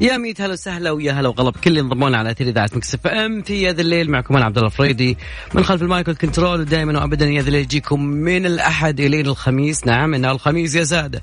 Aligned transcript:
يا 0.00 0.16
ميت 0.16 0.40
هلا 0.40 0.52
وسهلا 0.52 0.90
ويا 0.90 1.12
هلا 1.12 1.28
وغلب 1.28 1.56
كل 1.56 1.70
اللي 1.70 1.80
انضموا 1.80 2.08
لنا 2.08 2.18
على 2.18 2.30
أثير 2.30 2.48
إذاعة 2.48 2.70
ميكس 2.74 3.00
إف 3.00 3.06
إم. 3.06 3.42
في 3.42 3.68
هذا 3.68 3.80
الليل 3.80 4.10
معكم 4.10 4.36
أنا 4.36 4.44
عبد 4.44 4.56
الله 4.56 4.68
الفريدي 4.68 5.18
من 5.54 5.64
خلف 5.64 5.82
ال 5.82 5.89
mic 5.89 6.08
وال 6.08 6.20
control 6.20 6.64
دائما 6.64 7.00
وابدا 7.00 7.26
يا 7.26 7.42
ذا 7.42 7.48
الليل 7.48 7.62
يجيكم 7.62 8.02
من 8.04 8.46
الأحد 8.46 9.00
الين 9.00 9.26
الخميس. 9.26 9.86
نعم 9.86 10.14
انها 10.14 10.32
الخميس 10.32 10.74
يا 10.74 10.84
سادة. 10.84 11.22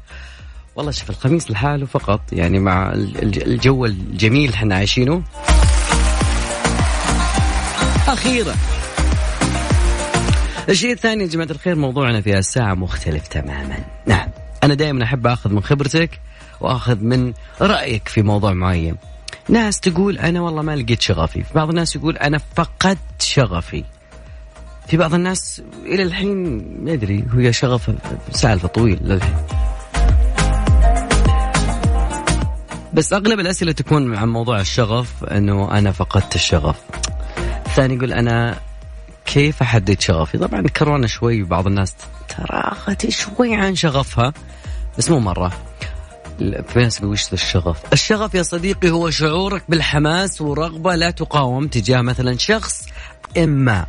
والله 0.76 0.92
شوف 0.92 1.10
الخميس 1.10 1.52
لحاله 1.52 1.86
فقط 1.86 2.22
يعني 2.32 2.60
مع 2.60 2.94
الجو 2.94 3.86
الجميل 3.86 4.54
إحنا 4.54 4.76
عايشينه. 4.76 5.24
أخيرا. 8.08 8.56
الشيء 10.70 10.92
الثاني 10.92 11.24
يا 11.24 11.30
جماعة 11.30 11.48
الخير 11.52 11.76
موضوعنا 11.76 12.22
في 12.22 12.38
الساعة 12.38 12.74
مختلف 12.74 13.28
تماما. 13.28 13.78
نعم 14.08 14.28
أنا 14.64 14.74
دائما 14.74 15.04
أحب 15.04 15.28
أخذ 15.28 15.54
من 15.54 15.64
خبرتك 15.64 16.10
وأخذ 16.62 17.00
من 17.00 17.34
رأيك 17.62 18.08
في 18.08 18.22
موضوع 18.22 18.54
معين. 18.54 18.96
ناس 19.50 19.80
تقول 19.80 20.18
أنا 20.18 20.42
والله 20.42 20.62
ما 20.62 20.76
لقيت 20.76 21.02
شغفي. 21.02 21.44
في 21.44 21.54
بعض 21.54 21.70
الناس 21.70 21.96
يقول 21.96 22.18
أنا 22.18 22.38
فقدت 22.56 23.22
شغفي. 23.22 23.84
في 24.88 24.98
بعض 24.98 25.14
الناس 25.14 25.62
إلى 25.86 26.04
الحين 26.04 26.58
ما 26.84 26.94
أدري 26.94 27.26
هي 27.34 27.54
شغف 27.54 27.92
سالفه 28.32 28.68
طويل 28.68 29.00
للحين. 29.02 29.36
بس 32.94 33.14
أغلب 33.14 33.40
الأسئلة 33.40 33.72
تكون 33.72 34.16
عن 34.16 34.30
موضوع 34.30 34.60
الشغف 34.60 35.24
إنه 35.24 35.78
أنا 35.78 35.92
فقدت 35.92 36.36
الشغف. 36.36 36.76
الثاني 37.66 37.96
يقول 37.96 38.14
أنا 38.14 38.60
كيف 39.26 39.62
أحدد 39.62 40.02
شغفي؟ 40.02 40.38
طبعا 40.38 40.62
كورونا 40.62 41.08
شوي 41.08 41.44
بعض 41.44 41.68
الناس 41.68 41.94
تراخت 42.30 43.10
شوي 43.10 43.56
عن 43.56 43.76
شغفها 43.76 44.34
بس 44.98 45.10
مو 45.10 45.20
مرة. 45.20 45.52
في 46.40 46.80
ناس 46.80 47.04
وش 47.04 47.34
الشغف؟ 47.34 47.94
الشغف 47.94 48.36
يا 48.36 48.44
صديقي 48.44 48.90
هو 48.90 49.10
شعورك 49.10 49.64
بالحماس 49.70 50.42
ورغبة 50.42 50.96
لا 50.96 51.12
تقاوم 51.12 51.68
تجاه 51.68 52.02
مثلا 52.02 52.38
شخص 52.38 52.86
إما 53.38 53.86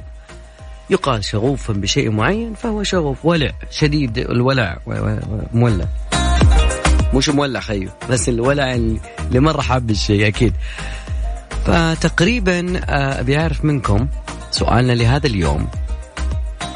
يقال 0.91 1.25
شغوفا 1.25 1.73
بشيء 1.73 2.11
معين 2.11 2.55
فهو 2.55 2.83
شغوف 2.83 3.25
ولع 3.25 3.51
شديد 3.71 4.19
الولع 4.19 4.79
مولع. 5.53 5.87
مش 7.15 7.29
مولع 7.29 7.61
خيو 7.61 7.91
بس 8.11 8.29
الولع 8.29 8.75
اللي 8.75 9.41
مرة 9.41 9.61
حاب 9.61 9.91
الشيء 9.91 10.29
أكيد. 10.29 10.53
فتقريبا 11.67 12.81
آه، 12.89 13.21
أبي 13.21 13.39
أعرف 13.39 13.65
منكم 13.65 14.09
سؤالنا 14.51 14.93
لهذا 14.93 15.27
اليوم. 15.27 15.69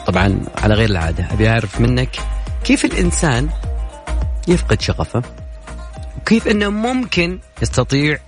طبعا 0.06 0.40
على 0.58 0.74
غير 0.74 0.90
العادة 0.90 1.28
أبي 1.32 1.48
أعرف 1.48 1.80
منك 1.80 2.16
كيف 2.64 2.84
الإنسان 2.84 3.48
يفقد 4.48 4.80
شغفه؟ 4.80 5.22
وكيف 6.30 6.48
إنه 6.48 6.68
ممكن 6.68 7.38
يستطيع 7.62 8.18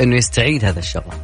إنه 0.00 0.16
يستعيد 0.16 0.64
هذا 0.64 0.78
الشغف. 0.78 1.14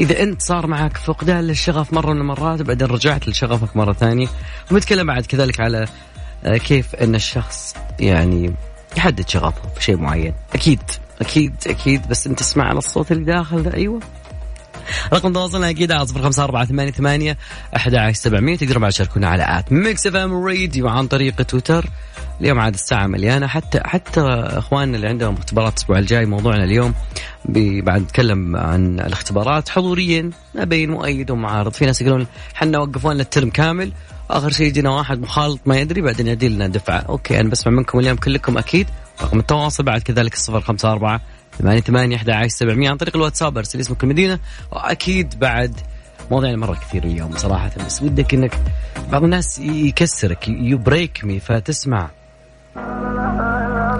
إذا 0.00 0.22
أنت 0.22 0.42
صار 0.42 0.66
معك 0.66 0.96
فقدان 0.96 1.44
للشغف 1.44 1.92
مرة 1.92 2.12
من 2.12 2.20
المرات 2.20 2.62
بعدين 2.62 2.88
رجعت 2.88 3.28
لشغفك 3.28 3.76
مرة 3.76 3.92
ثانية. 3.92 4.26
ونتكلم 4.70 5.06
بعد 5.06 5.26
كذلك 5.26 5.60
على 5.60 5.86
آه، 6.44 6.56
كيف 6.56 6.94
إن 6.94 7.14
الشخص 7.14 7.74
يعني 8.00 8.54
يحدد 8.96 9.28
شغفه 9.28 9.68
في 9.74 9.82
شيء 9.82 9.96
معين. 9.96 10.34
أكيد 10.54 10.82
أكيد 11.20 11.54
أكيد. 11.66 12.08
بس 12.08 12.26
أنت 12.26 12.38
تسمع 12.38 12.64
على 12.68 12.78
الصوت 12.78 13.12
اللي 13.12 13.24
داخل 13.24 13.62
ده 13.62 13.74
أيوه. 13.74 14.00
رقم 15.12 15.32
تواصلنا 15.32 15.70
أكيد 15.70 15.92
على 15.92 16.06
صفر 16.06 16.22
خمسة 16.22 16.44
أربعة 16.44 16.64
ثمانية 16.64 16.90
ثمانية 16.90 17.38
أحد 17.76 17.94
عشر 17.94 18.18
سبعمية. 18.18 18.56
تقدروا 18.56 18.82
بعد 18.82 18.92
تشاركونا 18.92 19.28
على 19.28 19.58
at 19.58 19.72
ميكس 19.72 20.06
إف 20.06 20.16
إم 20.16 20.44
راديو 20.44 20.88
عن 20.88 21.06
طريق 21.06 21.42
تويتر. 21.42 21.86
اليوم 22.40 22.60
عاد 22.60 22.74
الساعة 22.74 23.06
مليانة. 23.06 23.46
حتى 23.46 23.80
حتى 23.84 24.20
إخواننا 24.20 24.96
اللي 24.96 25.08
عندهم 25.08 25.34
اختبارات 25.34 25.72
الأسبوع 25.72 25.98
الجاي 25.98 26.26
موضوعنا 26.26 26.64
اليوم 26.64 26.94
بعد 27.82 28.00
نتكلم 28.00 28.56
عن 28.56 29.00
الاختبارات. 29.00 29.68
حضوريا 29.68 30.30
ما 30.54 30.64
بين 30.64 30.90
مؤيد 30.90 31.30
ومعارض. 31.30 31.72
في 31.72 31.86
ناس 31.86 32.02
يقولون 32.02 32.26
حنا 32.54 32.78
وقفوا 32.78 33.12
لنا 33.12 33.22
ال 33.22 33.28
term 33.28 33.50
كامل. 33.50 33.92
آخر 34.30 34.50
شيء 34.50 34.66
يجينا 34.66 34.90
واحد 34.90 35.20
مخالط 35.20 35.60
ما 35.66 35.76
يدري 35.76 36.00
بعدين 36.00 36.28
يدي 36.28 36.48
لنا 36.48 36.66
دفعة. 36.66 36.98
أوكي 36.98 37.40
أنا 37.40 37.48
بسمع 37.50 37.72
منكم 37.72 37.98
اليوم 37.98 38.16
كلكم 38.16 38.58
أكيد. 38.58 38.86
رقم 39.22 39.38
التواصل 39.38 39.82
بعد 39.82 40.00
كذلك 40.00 40.34
الصفر 40.34 40.60
ثمانية 41.58 41.80
ثمانية 41.80 42.16
أحد 42.16 42.30
عشر 42.30 42.48
سبعمية 42.48 42.90
عن 42.90 42.96
طريق 42.96 43.16
الواتساب 43.16 43.58
أرسل 43.58 43.80
اسمك 43.80 44.04
المدينة 44.04 44.38
وأكيد 44.72 45.38
بعد 45.38 45.80
موضوعنا 46.30 46.56
مرة 46.56 46.74
كثير 46.74 47.04
اليوم 47.04 47.36
صراحة 47.36 47.70
بس 47.86 48.02
ودك 48.02 48.34
إنك 48.34 48.58
بعض 49.12 49.24
الناس 49.24 49.58
يكسرك 49.58 50.48
يو 50.48 50.78
بريك 50.78 51.24
مي 51.24 51.40
فتسمع 51.40 52.10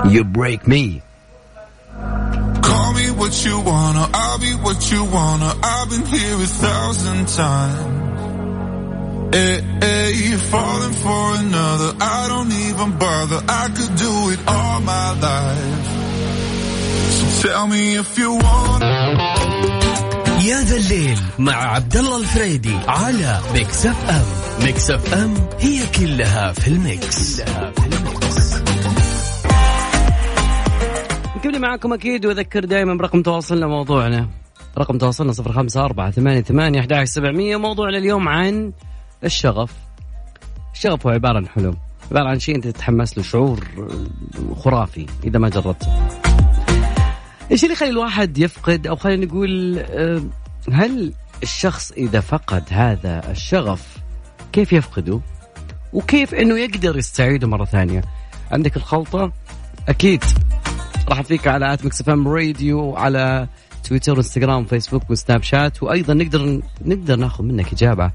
يو 0.04 0.24
بريك 0.24 0.68
مي 0.68 1.00
me 1.00 1.14
Hey, 9.34 9.40
hey, 9.40 9.58
eh, 9.58 9.82
eh, 9.82 10.08
you're 10.28 10.38
falling 10.38 10.92
for 10.92 11.24
another. 11.42 11.90
I 12.00 12.26
don't 12.28 12.52
even 12.68 12.98
bother. 12.98 13.40
I 13.48 13.66
could 13.76 13.96
do 13.96 14.30
it 14.30 14.40
all 14.46 14.80
my 14.80 15.10
life. 15.18 15.93
Tell 17.44 17.66
me 17.74 17.84
if 18.02 18.18
you 18.18 18.30
want. 18.44 18.82
يا 20.44 20.60
ذا 20.60 20.76
الليل 20.76 21.18
مع 21.38 21.52
عبد 21.52 21.96
الله 21.96 22.20
الفريدي 22.20 22.76
على 22.88 23.40
ميكس 23.54 23.86
اف 23.86 24.10
ام 24.10 24.24
ميكس 24.64 24.90
اف 24.90 25.14
ام 25.14 25.34
هي 25.60 25.86
كلها 25.86 26.52
في 26.52 26.68
ال 26.68 26.83
mix, 26.83 27.40
كلها 27.40 27.70
في 27.70 27.86
ال 27.86 28.00
mix. 28.00 28.54
نكمل 31.36 31.60
معكم 31.60 31.92
أكيد 31.92 32.26
وأذكر 32.26 32.64
دائما 32.64 32.94
برقم 32.94 33.22
تواصلنا 33.22 33.66
موضوعنا. 33.66 34.28
رقم 34.78 34.98
تواصلنا 34.98 35.32
صفر 35.32 35.52
خمسة 35.52 35.84
أربعة 35.84 36.10
ثمانية 36.10 36.40
ثمانية 36.40 36.80
أحد 36.80 37.04
سبعمية. 37.04 37.56
موضوعنا 37.56 37.98
اليوم 37.98 38.28
عن 38.28 38.72
الشغف. 39.24 39.72
الشغف 40.74 41.06
هو 41.06 41.12
عبارة 41.12 41.36
عن 41.36 41.48
حلم. 41.48 41.76
عبارة 42.10 42.28
عن 42.28 42.38
شيء 42.38 42.56
أنت 42.56 42.66
تتحمس 42.66 43.18
له 43.18 43.24
شعور 43.24 43.64
خرافي 44.56 45.06
إذا 45.24 45.38
ما 45.38 45.48
جربته. 45.48 45.88
إيش 47.50 47.62
اللي 47.64 47.74
يخلي 47.74 47.90
الواحد 47.90 48.38
يفقد؟ 48.38 48.86
أو 48.86 48.96
خلينا 48.96 49.26
نقول 49.26 49.78
هل 50.72 51.12
الشخص 51.42 51.92
إذا 51.92 52.20
فقد 52.20 52.64
هذا 52.70 53.30
الشغف 53.30 53.96
كيف 54.52 54.72
يفقده؟ 54.72 55.20
وكيف 55.92 56.34
إنه 56.34 56.58
يقدر 56.58 56.96
يستعيده 56.98 57.46
مرة 57.48 57.64
ثانية؟ 57.64 58.02
عندك 58.52 58.76
الخلطة؟ 58.76 59.32
أكيد. 59.88 60.24
راح 61.08 61.20
فيك 61.20 61.46
على 61.46 61.72
at 61.72 61.84
Mix 61.84 62.00
FM 62.00 62.28
Radio 62.28 62.96
على 62.96 63.48
تويتر 63.84 64.12
وانستغرام 64.12 64.62
وفيسبوك 64.62 65.10
وسناب 65.10 65.42
شات 65.42 65.82
وأيضا 65.82 66.14
نقدر 66.14 66.60
نقدر 66.84 67.16
ناخذ 67.16 67.44
منك 67.44 67.72
إجابة. 67.72 68.10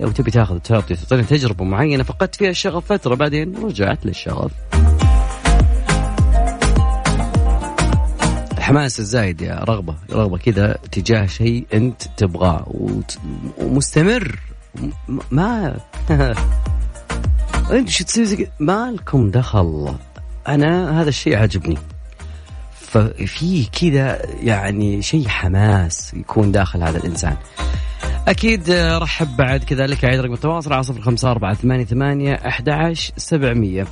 لو 0.00 0.10
تبي 0.10 0.30
تاخذ 0.30 0.58
تعطي 0.58 0.94
تعطينا 0.94 1.22
تجربة 1.22 1.64
معينة 1.64 2.02
فقدت 2.02 2.34
فيها 2.34 2.50
الشغف 2.50 2.92
فترة 2.92 3.14
بعدين 3.14 3.54
رجعت 3.64 4.06
للشغف. 4.06 4.52
الحماس 8.70 9.00
الزايد 9.00 9.42
يا 9.42 9.54
رغبة. 9.54 9.94
رغبة 10.12 10.38
كذا 10.38 10.78
تجاه 10.92 11.26
شيء 11.26 11.66
أنت 11.74 12.02
تبغاه. 12.16 12.92
ومستمر. 13.58 14.38
ما 15.30 15.76
أنت 17.72 17.88
شو 17.88 18.04
تسوي 18.04 18.46
ما 18.60 18.90
لكم 18.90 19.30
دخل. 19.30 19.94
أنا 20.48 21.00
هذا 21.00 21.08
الشيء 21.08 21.36
عجبني 21.36 21.78
ففي 22.80 23.64
كذا 23.64 24.18
يعني 24.42 25.02
شيء 25.02 25.28
حماس 25.28 26.14
يكون 26.14 26.52
داخل 26.52 26.82
هذا 26.82 26.98
الإنسان. 26.98 27.36
أكيد 28.28 28.70
رحب 28.70 29.36
بعد 29.36 29.64
كذلك 29.64 30.04
عيد 30.04 30.20
رقم 30.20 30.32
التواصل 30.32 30.72
على 30.72 30.82
صفر 30.82 31.00
خمسة 31.00 31.30
أربعة 31.30 31.54
ثمانية 31.54 31.84
ثمانية 31.84 32.34
أحد 32.34 32.94
سبعمية. 33.16 33.86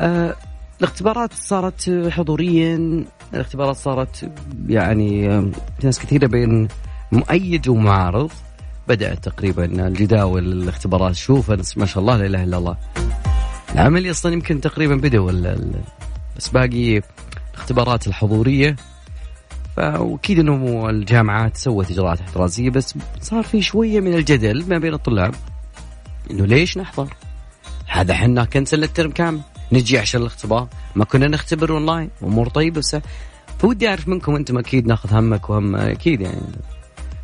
أه 0.00 0.34
الاختبارات 0.82 1.32
صارت 1.32 2.08
حضوريا 2.10 3.04
الاختبارات 3.34 3.76
صارت 3.76 4.30
يعني 4.68 5.26
ناس 5.84 5.98
كثيرة 5.98 6.26
بين 6.26 6.68
مؤيد 7.12 7.68
ومعارض. 7.68 8.30
بدأت 8.88 9.24
تقريبا 9.24 9.64
الجداول 9.86 10.52
الاختبارات. 10.52 11.14
شوف 11.14 11.50
ما 11.76 11.86
شاء 11.86 11.98
الله 11.98 12.16
لا 12.16 12.26
إله 12.26 12.44
إلا 12.44 12.58
الله. 12.58 12.76
العمل 13.74 14.10
أصلا 14.10 14.32
يمكن 14.32 14.60
تقريبا 14.60 14.96
بدأوا 14.96 15.32
بس 16.36 16.48
باقي 16.48 17.02
الاختبارات 17.54 18.06
الحضورية. 18.06 18.76
فاكيد 19.76 20.38
إنه 20.38 20.90
الجامعات 20.90 21.56
سوت 21.56 21.90
إجراءات 21.90 22.20
احترازية 22.20 22.70
بس 22.70 22.94
صار 23.20 23.42
في 23.42 23.62
شوية 23.62 24.00
من 24.00 24.14
الجدل 24.14 24.64
ما 24.68 24.78
بين 24.78 24.94
الطلاب. 24.94 25.34
إنه 26.30 26.46
ليش 26.46 26.78
نحضر؟ 26.78 27.14
هذا 27.86 28.14
حنا 28.14 28.44
cancel 28.44 28.84
ال 28.84 28.89
term 28.89 29.10
كامل. 29.10 29.40
نجي 29.72 29.98
عشان 29.98 30.20
الاختبار. 30.20 30.68
ما 30.94 31.04
كنا 31.04 31.28
نختبر 31.28 31.70
اونلاين 31.70 32.10
أمور 32.22 32.48
طيبة 32.48 32.78
بس 32.78 32.96
فبودي 33.58 33.88
أعرف 33.88 34.08
منكم 34.08 34.34
أنتم 34.36 34.58
أكيد 34.58 34.86
ناخذ 34.86 35.14
همك 35.14 35.50
همي 35.50 35.76
أكيد 35.76 36.20
يعني. 36.20 36.40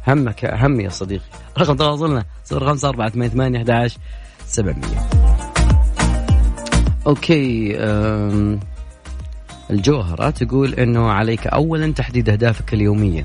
همك 0.07 0.45
همي 0.45 0.85
يا 0.85 0.89
صديقي. 0.89 1.25
رقم 1.59 1.77
تواصلنا 1.77 2.25
05 2.51 2.89
4 2.89 3.09
8 3.09 3.29
8 3.31 3.59
11 3.59 3.99
700 4.47 5.09
أوكي 7.07 7.77
الجوهرة 9.71 10.31
تقول 10.31 10.75
أنه 10.75 11.11
عليك 11.11 11.47
أولا 11.47 11.93
تحديد 11.93 12.29
أهدافك 12.29 12.75
اليومية. 12.75 13.25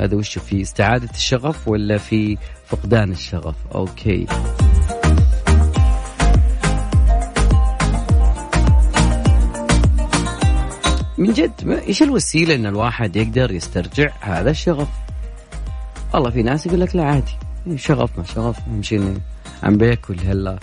هذا 0.00 0.16
وش 0.16 0.38
في 0.38 0.62
استعادة 0.62 1.10
الشغف 1.14 1.68
ولا 1.68 1.98
في 1.98 2.38
فقدان 2.66 3.12
الشغف؟ 3.12 3.54
أوكي. 3.74 4.26
من 11.18 11.32
جد 11.32 11.80
إيش 11.88 12.02
الوسيلة 12.02 12.54
إن 12.54 12.66
الواحد 12.66 13.16
يقدر 13.16 13.50
يسترجع 13.50 14.12
هذا 14.20 14.50
الشغف؟ 14.50 14.88
والله 16.14 16.30
في 16.30 16.42
ناس 16.42 16.66
يقول 16.66 16.80
لك 16.80 16.96
لا 16.96 17.04
عادي. 17.04 17.32
شغف 17.76 18.18
ما 18.18 18.24
شغف 18.24 18.68
مشينا 18.68 19.14
عم 19.62 19.76
بياكل 19.76 20.16
هلا 20.20 20.58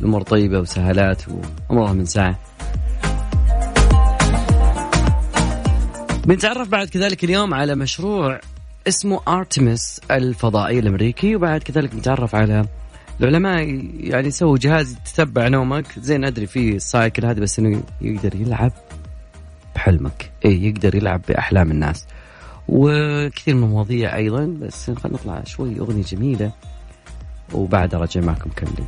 الأمور 0.00 0.22
طيبة 0.22 0.60
وسهلات 0.60 1.22
وامورها 1.68 1.92
من 1.92 2.04
ساعة. 2.04 2.38
بنتعرف 6.26 6.68
بعد 6.68 6.88
كذلك 6.88 7.24
اليوم 7.24 7.54
على 7.54 7.74
مشروع 7.74 8.40
اسمه 8.88 9.20
أرتمس 9.28 10.00
الفضائي 10.10 10.78
الأمريكي 10.78 11.36
وبعد 11.36 11.62
كذلك 11.62 11.94
نتعرف 11.94 12.34
على 12.34 12.64
العلماء 13.20 13.62
يعني 14.00 14.30
سووا 14.30 14.58
جهاز 14.58 14.92
يتتبع 14.92 15.48
نومك. 15.48 15.86
زين 15.98 16.24
أدري 16.24 16.46
في 16.46 16.76
السايكل 16.76 17.26
هذا 17.26 17.40
بس 17.40 17.58
إنه 17.58 17.82
يقدر 18.00 18.34
يلعب. 18.34 18.72
بحلمك. 19.80 20.30
اي 20.44 20.64
يقدر 20.64 20.94
يلعب 20.94 21.20
بأحلام 21.28 21.70
الناس. 21.70 22.06
وكثير 22.68 23.54
من 23.54 23.64
المواضيع 23.64 24.16
أيضا 24.16 24.44
بس 24.60 24.90
خلينا 24.90 25.18
نطلع 25.18 25.42
شوي 25.44 25.80
أغنية 25.80 26.02
جميلة. 26.02 26.52
وبعد 27.52 27.94
ارجع 27.94 28.20
معكم 28.20 28.50
كملين 28.56 28.86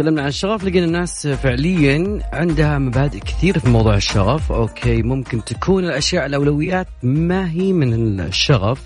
تكلمنا 0.00 0.22
عن 0.22 0.28
الشغف. 0.28 0.64
لقينا 0.64 0.86
الناس 0.86 1.26
فعليا 1.26 2.20
عندها 2.32 2.78
مبادئ 2.78 3.18
كثير 3.18 3.58
في 3.58 3.68
موضوع 3.68 3.94
الشغف. 3.94 4.52
أوكي 4.52 5.02
ممكن 5.02 5.44
تكون 5.44 5.84
الأشياء 5.84 6.26
الأولويات 6.26 6.86
ما 7.02 7.50
هي 7.50 7.72
من 7.72 8.20
الشغف. 8.20 8.80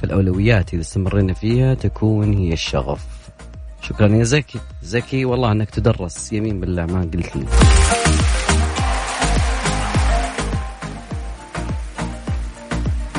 فالأولويات 0.00 0.74
إذا 0.74 0.82
استمرينا 0.82 1.32
فيها 1.32 1.74
تكون 1.74 2.34
هي 2.34 2.52
الشغف. 2.52 3.06
شكرا 3.82 4.08
يا 4.08 4.24
زكي. 4.24 4.58
زكي 4.82 5.24
والله 5.24 5.52
إنك 5.52 5.70
تدرس. 5.70 6.32
يمين 6.32 6.60
بالله 6.60 6.86
ما 6.86 7.00
قلت 7.00 7.36
لي. 7.36 7.46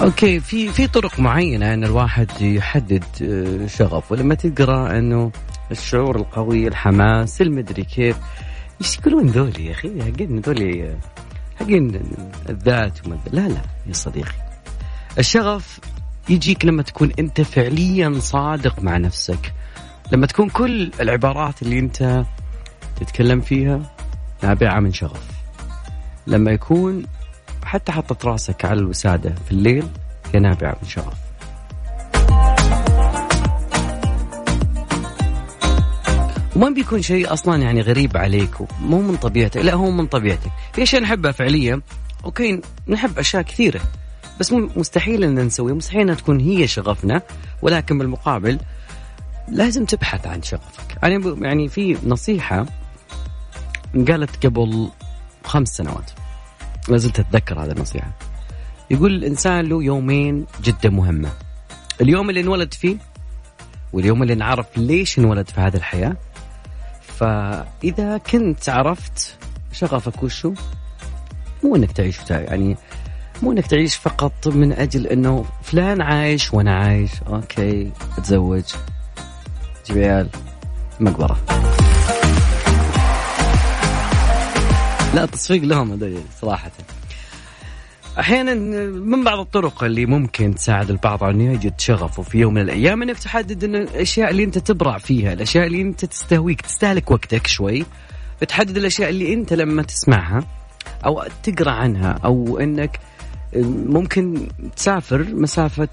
أوكي 0.02 0.40
في 0.40 0.68
في 0.70 0.88
طرق 0.88 1.20
معينة 1.20 1.74
إن 1.74 1.84
الواحد 1.84 2.42
يحدد 2.42 3.04
آه، 3.22 3.68
شغف. 3.68 4.12
ولما 4.12 4.36
تقرأ 4.36 5.00
إنه 5.00 5.32
الشعور 5.74 6.16
القوي 6.16 6.68
الحماس 6.68 7.42
المدري 7.42 7.84
كيف. 7.84 8.18
إيش 8.82 8.98
يقولون 8.98 9.28
ذولي 9.28 9.66
يا 9.66 9.72
أخي؟ 9.72 10.02
حقين 10.02 10.40
ذولي 10.40 10.98
حقين 11.60 12.02
الذات 12.50 13.06
وما 13.06 13.20
لا 13.32 13.48
لا 13.48 13.62
يا 13.88 13.94
صديقي. 13.94 14.36
الشغف 15.20 15.80
يجيك 16.30 16.66
لما 16.66 16.84
تكون 16.84 17.12
أنت 17.20 17.42
فعليا 17.42 18.20
صادق 18.20 18.80
مع 18.84 18.98
نفسك. 18.98 19.54
لما 20.12 20.26
تكون 20.28 20.50
كل 20.50 20.92
العبارات 21.00 21.62
اللي 21.62 21.80
أنت 21.80 22.26
تتكلم 22.96 23.42
فيها 23.42 23.80
نابعة 24.44 24.80
من 24.80 24.94
شغف. 24.94 25.28
لما 26.28 26.52
يكون 26.52 27.06
حتى 27.66 27.92
حطت 27.92 28.26
راسك 28.26 28.66
على 28.66 28.80
الوسادة 28.80 29.36
في 29.46 29.52
الليل 29.52 29.88
هي 30.34 30.40
نابعة 30.40 30.78
من 30.82 30.90
شغف. 30.90 31.33
وما 36.56 36.70
بيكون 36.70 37.02
شيء 37.02 37.34
أصلا 37.34 37.62
يعني 37.64 37.82
غريب 37.82 38.18
عليك 38.18 38.50
مو 38.82 39.02
من 39.02 39.16
طبيعتك 39.16 39.58
لا 39.58 39.74
هو 39.74 39.92
من 39.92 40.08
طبيعتك. 40.08 40.52
في 40.74 40.84
أشياء 40.84 41.02
نحبها 41.02 41.32
فعليا 41.32 41.82
أوكي 42.26 42.62
نحب 42.88 43.20
أشياء 43.20 43.42
كثيرة 43.42 43.82
بس 44.40 44.54
مستحيل 44.54 45.24
إن 45.24 45.40
نسويها 45.40 45.76
مستحيل 45.76 46.02
إنها 46.02 46.16
تكون 46.16 46.40
هي 46.40 46.68
شغفنا 46.68 47.22
ولكن 47.62 47.98
بالمقابل 47.98 48.60
لازم 49.48 49.86
تبحث 49.86 50.28
عن 50.28 50.42
شغفك. 50.42 50.98
يعني 51.04 51.36
يعني 51.42 51.68
في 51.68 51.98
نصيحة 52.06 52.66
قالت 54.08 54.46
قبل 54.46 54.90
خمس 55.44 55.68
سنوات 55.68 56.12
ما 56.90 56.98
زلت 56.98 57.20
أتذكر 57.20 57.60
هذه 57.64 57.72
النصيحة. 57.72 58.12
يقول 58.92 59.16
الإنسان 59.16 59.66
له 59.66 59.84
يومين 59.84 60.46
جدا 60.64 60.90
مهمة. 60.90 61.30
اليوم 62.02 62.30
اللي 62.30 62.42
انولد 62.42 62.74
فيه 62.74 62.98
واليوم 63.94 64.24
اللي 64.24 64.36
نعرف 64.36 64.78
ليش 64.78 65.20
انولد 65.20 65.50
في 65.50 65.62
هذه 65.62 65.76
الحياة 65.76 66.16
فإذا 67.20 68.18
كنت 68.18 68.70
عرفت 68.70 69.36
شغفك 69.72 70.24
وشو؟ 70.24 70.54
مو 71.64 71.76
إنك 71.76 71.92
تعيش 71.92 72.20
يعني 72.30 72.78
مو 73.42 73.52
إنك 73.52 73.68
تعيش 73.68 73.96
فقط 73.96 74.48
من 74.48 74.74
أجل 74.74 75.08
إنه 75.08 75.46
فلان 75.64 76.02
عايش 76.02 76.54
وأنا 76.54 76.76
عايش. 76.78 77.12
أوكي 77.28 77.92
أتزوج. 78.18 78.64
جيب 79.88 79.98
عيال. 79.98 80.30
مقبرة. 81.00 81.40
لا 85.14 85.26
تصفيق 85.26 85.64
لهم 85.64 85.92
هذول 85.92 86.22
صراحة. 86.42 86.72
أحيانا 88.20 88.54
من 88.90 89.24
بعض 89.24 89.40
الطرق 89.40 89.84
اللي 89.84 90.06
ممكن 90.06 90.56
تساعد 90.56 90.90
البعض 90.90 91.24
على 91.24 91.34
انه 91.34 91.54
يجد 91.54 91.80
شغفه 91.80 92.24
في 92.24 92.38
يوم 92.38 92.54
من 92.54 92.62
الأيام 92.62 93.02
إنك 93.02 93.20
تحدد 93.20 93.64
إن 93.64 93.76
الأشياء 93.76 94.30
اللي 94.32 94.44
أنت 94.44 94.58
تبرع 94.58 94.98
فيها، 94.98 95.34
الأشياء 95.34 95.68
اللي 95.68 95.82
أنت 95.82 96.06
تستهويك 96.06 96.62
تستهلك 96.62 97.12
وقتك 97.12 97.48
شوي، 97.48 97.86
تحدد 98.48 98.78
الأشياء 98.78 99.10
اللي 99.10 99.34
أنت 99.34 99.54
لما 99.54 99.84
تسمعها 99.84 100.44
أو 101.06 101.24
تقرأ 101.44 101.72
عنها 101.72 102.20
أو 102.26 102.60
إنك 102.60 103.00
ممكن 103.86 104.48
تسافر 104.76 105.24
مسافة 105.34 105.90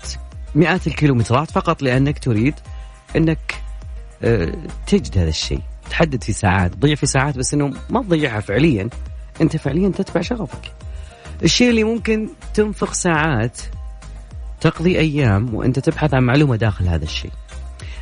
مئات 0.54 0.86
الكيلومترات 0.86 1.50
فقط 1.50 1.82
لأنك 1.82 2.18
تريد 2.18 2.54
إنك 3.16 3.54
آه، 4.22 4.52
تجد 4.86 5.18
هذا 5.18 5.28
الشيء، 5.28 5.60
تحدد 5.90 6.24
في 6.24 6.32
ساعات، 6.32 6.74
تضيع 6.74 6.94
في 6.94 7.06
ساعات 7.06 7.38
بس 7.38 7.54
إنه 7.54 7.72
ما 7.90 8.02
تضيعها 8.02 8.40
فعليا، 8.40 8.88
أنت 9.40 9.56
فعليا 9.56 9.88
تتبع 9.88 10.20
شغفك. 10.20 10.72
الشيء 11.44 11.70
اللي 11.70 11.84
ممكن 11.84 12.28
تنفق 12.54 12.92
ساعات 12.92 13.60
تقضي 14.60 14.98
أيام 14.98 15.54
وأنت 15.54 15.78
تبحث 15.78 16.14
عن 16.14 16.22
معلومة 16.22 16.56
داخل 16.56 16.88
هذا 16.88 17.04
الشيء. 17.04 17.30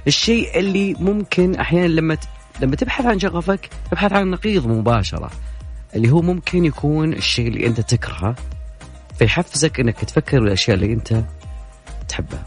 الشيء 0.07 0.59
اللي 0.59 0.95
ممكن 1.01 1.55
أحيانا 1.55 1.87
لما 1.87 2.15
ت... 2.15 2.25
لما 2.61 2.77
تبحث 2.77 3.07
عن 3.07 3.19
شغفك 3.19 3.69
تبحث 3.91 4.13
عن 4.13 4.31
نقيض 4.31 4.67
مباشرة 4.67 5.31
اللي 5.95 6.11
هو 6.11 6.23
ممكن 6.23 6.65
يكون 6.65 7.13
الشيء 7.13 7.49
اللي 7.49 7.67
أنت 7.67 7.81
تكرهه 7.81 8.35
فيحفزك 9.19 9.81
إنك 9.81 10.05
تفكر 10.05 10.41
بالأشياء 10.41 10.77
اللي 10.77 10.93
أنت 10.93 11.25
تحبها. 12.09 12.45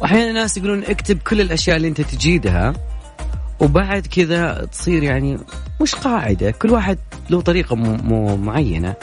وأحيانا 0.00 0.32
ناس 0.32 0.56
يقولون 0.56 0.84
اكتب 0.84 1.18
كل 1.18 1.40
الأشياء 1.40 1.76
اللي 1.76 1.88
أنت 1.88 2.00
تجيدها 2.00 2.72
وبعد 3.62 4.06
كذا 4.06 4.64
تصير 4.64 5.02
يعني 5.02 5.38
مش 5.80 5.94
قاعدة. 5.94 6.50
كل 6.50 6.70
واحد 6.70 6.98
له 7.30 7.40
طريقة 7.40 7.76
مو 7.76 8.36
معينة. 8.36 8.94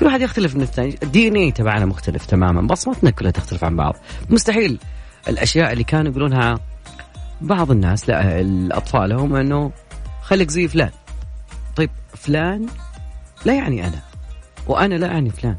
كل 0.00 0.06
واحد 0.06 0.20
يختلف 0.20 0.56
من 0.56 0.62
الثاني. 0.62 0.98
الدي 1.02 1.28
إن 1.28 1.36
اي 1.36 1.50
تبعنا 1.50 1.86
مختلف 1.86 2.26
تماما. 2.26 2.62
بصمتنا 2.62 3.10
كلها 3.10 3.30
تختلف 3.30 3.64
عن 3.64 3.76
بعض. 3.76 3.96
مستحيل 4.30 4.78
الأشياء 5.28 5.72
اللي 5.72 5.84
كانوا 5.84 6.10
يقولونها 6.10 6.58
بعض 7.40 7.70
الناس 7.70 8.08
لا 8.08 8.40
الأطفال 8.40 9.12
هم 9.12 9.36
إنه 9.36 9.72
خليك 10.22 10.50
زي 10.50 10.68
فلان. 10.68 10.90
طيب 11.76 11.90
فلان 12.14 12.66
لا 13.44 13.54
يعني 13.54 13.86
أنا. 13.86 14.02
وأنا 14.66 14.94
لا 14.94 15.08
أعني 15.08 15.30
فلان. 15.30 15.56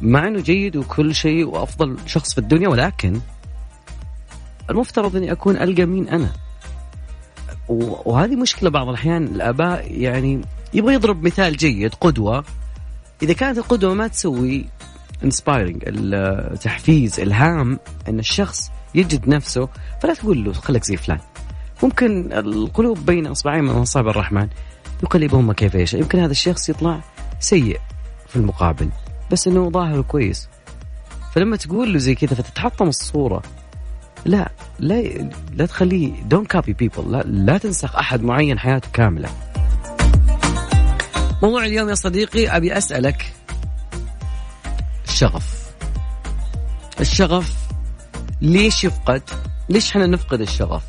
مع 0.00 0.26
إنه 0.26 0.40
جيد 0.40 0.76
وكل 0.76 1.14
شيء 1.14 1.44
وأفضل 1.48 1.96
شخص 2.06 2.32
في 2.32 2.38
الدنيا 2.38 2.68
ولكن 2.68 3.20
المفترض 4.70 5.16
إني 5.16 5.32
أكون 5.32 5.56
ألقى 5.56 5.86
مين 5.86 6.08
أنا. 6.08 6.32
وهذه 7.68 8.36
مشكلة 8.36 8.70
بعض 8.70 8.88
الأحيان 8.88 9.24
الآباء 9.24 9.92
يعني 10.00 10.40
يبغى 10.74 10.94
يضرب 10.94 11.22
مثال 11.22 11.56
جيد 11.56 11.94
قدوة. 11.94 12.44
إذا 13.22 13.32
كانت 13.32 13.58
القدوة 13.58 13.94
ما 13.94 14.08
تسوي 14.08 14.66
انسبايرنج 15.24 15.82
التحفيز 15.86 17.20
الهام 17.20 17.78
إن 18.08 18.18
الشخص 18.18 18.70
يجد 18.94 19.28
نفسه 19.28 19.68
فلا 20.02 20.14
تقول 20.14 20.44
له 20.44 20.52
خليك 20.52 20.84
زي 20.84 20.96
فلان. 20.96 21.18
ممكن 21.82 22.32
القلوب 22.32 23.06
بين 23.06 23.26
أصبعين 23.26 23.64
من 23.64 23.70
أصابع 23.70 24.10
الرحمن. 24.10 24.48
يقلبهما 25.02 25.52
كيف 25.52 25.74
يشاء 25.74 26.00
يمكن 26.00 26.18
هذا 26.18 26.30
الشخص 26.30 26.68
يطلع 26.68 27.00
سيء 27.40 27.80
في 28.28 28.36
المقابل 28.36 28.88
بس 29.30 29.48
إنه 29.48 29.70
ظاهره 29.70 30.02
كويس. 30.02 30.48
فلما 31.34 31.56
تقول 31.56 31.92
له 31.92 31.98
زي 31.98 32.14
كذا 32.14 32.34
فتتحطم 32.34 32.88
الصورة. 32.88 33.42
لا 34.24 34.52
لا 34.78 35.02
لا 35.52 35.66
تخليه 35.66 36.22
don't 36.22 36.52
copy 36.52 36.72
people 36.72 37.12
لا 37.12 37.22
لا 37.22 37.58
تنسخ 37.58 37.96
أحد 37.96 38.22
معين 38.22 38.58
حياته 38.58 38.88
كاملة. 38.92 39.28
موضوع 41.42 41.64
اليوم 41.64 41.88
يا 41.88 41.94
صديقي 41.94 42.56
أبي 42.56 42.78
أسألك 42.78 43.32
الشغف. 45.08 45.72
الشغف 47.00 47.56
ليش 48.42 48.84
يفقد؟ 48.84 49.22
ليش 49.68 49.90
إحنا 49.90 50.06
نفقد 50.06 50.40
الشغف؟ 50.40 50.82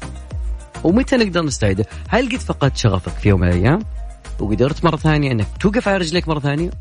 ومتى 0.83 1.17
نقدر 1.17 1.41
نستعيده؟ 1.45 1.85
هل 2.09 2.29
قد 2.29 2.37
فقدت 2.37 2.77
شغفك 2.77 3.11
في 3.11 3.29
يوم 3.29 3.39
من 3.39 3.47
الأيام؟ 3.47 3.79
وقدرت 4.39 4.85
مرة 4.85 4.97
ثانية 4.97 5.31
إنك 5.31 5.47
توقف 5.59 5.87
على 5.87 5.97
رجليك 5.97 6.27
مرة 6.27 6.39
ثانية؟ 6.39 6.71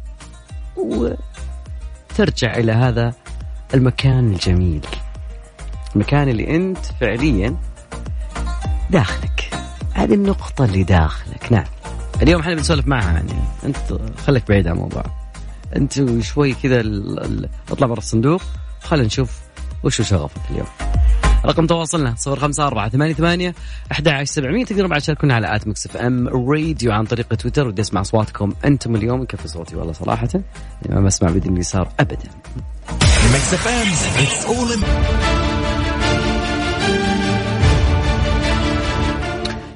وترجع 0.76 2.56
إلى 2.56 2.72
هذا 2.72 3.14
المكان 3.74 4.32
الجميل. 4.32 4.86
المكان 5.96 6.28
اللي 6.28 6.56
أنت 6.56 6.78
فعليا 7.00 7.56
داخلك. 8.90 9.50
هذه 9.92 10.14
النقطة 10.14 10.64
اللي 10.64 10.82
داخلك. 10.84 11.52
نعم. 11.52 11.64
اليوم 12.22 12.40
إحنا 12.40 12.54
بنسولف 12.54 12.86
معها 12.86 13.12
يعني. 13.12 13.32
أنت 13.64 13.76
خليك 14.26 14.48
بعيد 14.48 14.66
عن 14.66 14.74
الموضوع. 14.74 15.04
أنت 15.76 16.20
شوي 16.20 16.54
كذا 16.54 16.82
اطلع 17.70 17.86
برا 17.86 17.98
الصندوق. 17.98 18.42
خلينا 18.82 19.06
نشوف 19.06 19.40
وش 19.84 20.02
شغفك 20.02 20.40
اليوم. 20.50 20.66
رقم 21.44 21.66
تواصلنا 21.66 22.14
صفر 22.16 22.38
خمسة 22.38 22.66
أربعة 22.66 22.88
ثمانية 22.88 23.14
ثمانية 23.14 23.54
أحد 23.92 24.08
عشر 24.08 24.24
سبعمية. 24.24 24.64
تقدروا 24.64 24.88
بعد 24.88 25.00
تشاركونا 25.00 25.34
على 25.34 25.56
آت 25.56 25.68
مكسف 25.68 25.96
أم 25.96 26.28
راديو 26.28 26.92
عن 26.92 27.04
طريق 27.04 27.34
تويتر 27.34 27.66
ودي 27.68 27.82
أسمع 27.82 28.00
أصواتكم 28.00 28.52
أنتم 28.64 28.96
اليوم. 28.96 29.22
يكفي 29.22 29.48
صوتي؟ 29.48 29.76
والله 29.76 29.92
صراحة 29.92 30.28
يعني 30.82 31.00
ما 31.00 31.06
بسمع 31.06 31.30
بدون 31.30 31.54
اليسار 31.54 31.88
أبدا. 32.00 32.28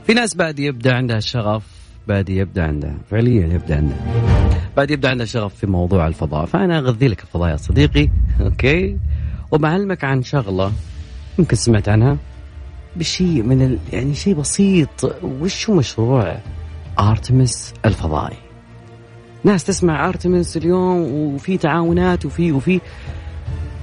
في 0.07 0.15
ناس 0.15 0.37
بعد 0.37 0.59
يبدأ 0.59 0.95
عندها 0.95 1.21
شغف 1.21 1.63
بعد 2.09 2.29
يبدأ 2.29 2.63
عندها 2.63 2.95
فعليا 3.11 3.47
يبدأ 3.47 3.77
عندها. 3.77 3.99
بعد 4.77 4.91
يبدأ 4.91 5.11
عندها 5.11 5.27
شغف 5.27 5.55
في 5.55 5.67
موضوع 5.67 6.07
الفضاء. 6.07 6.47
فأنا 6.47 6.79
أغذي 6.79 7.09
لك 7.09 7.23
الفضاء 7.23 7.51
يا 7.51 7.57
صديقي 7.57 8.09
أوكي؟ 8.41 8.99
وبعلمك 9.51 10.05
عن 10.05 10.23
شغلة 10.23 10.73
يمكن 11.39 11.57
سمعت 11.57 11.89
عنها. 11.89 12.17
بشيء 12.97 13.43
من 13.43 13.63
ال... 13.63 13.79
يعني 13.93 14.15
شيء 14.15 14.35
بسيط. 14.35 15.15
وش 15.23 15.71
هو 15.71 15.77
مشروع 15.77 16.39
أرتمس 16.99 17.75
الفضائي؟ 17.85 18.37
ناس 19.45 19.65
تسمع 19.65 20.09
أرتمس 20.09 20.57
اليوم 20.57 21.03
وفي 21.13 21.59
تعاونات 21.59 22.27
وفي 22.27 22.53
وفي 22.53 22.81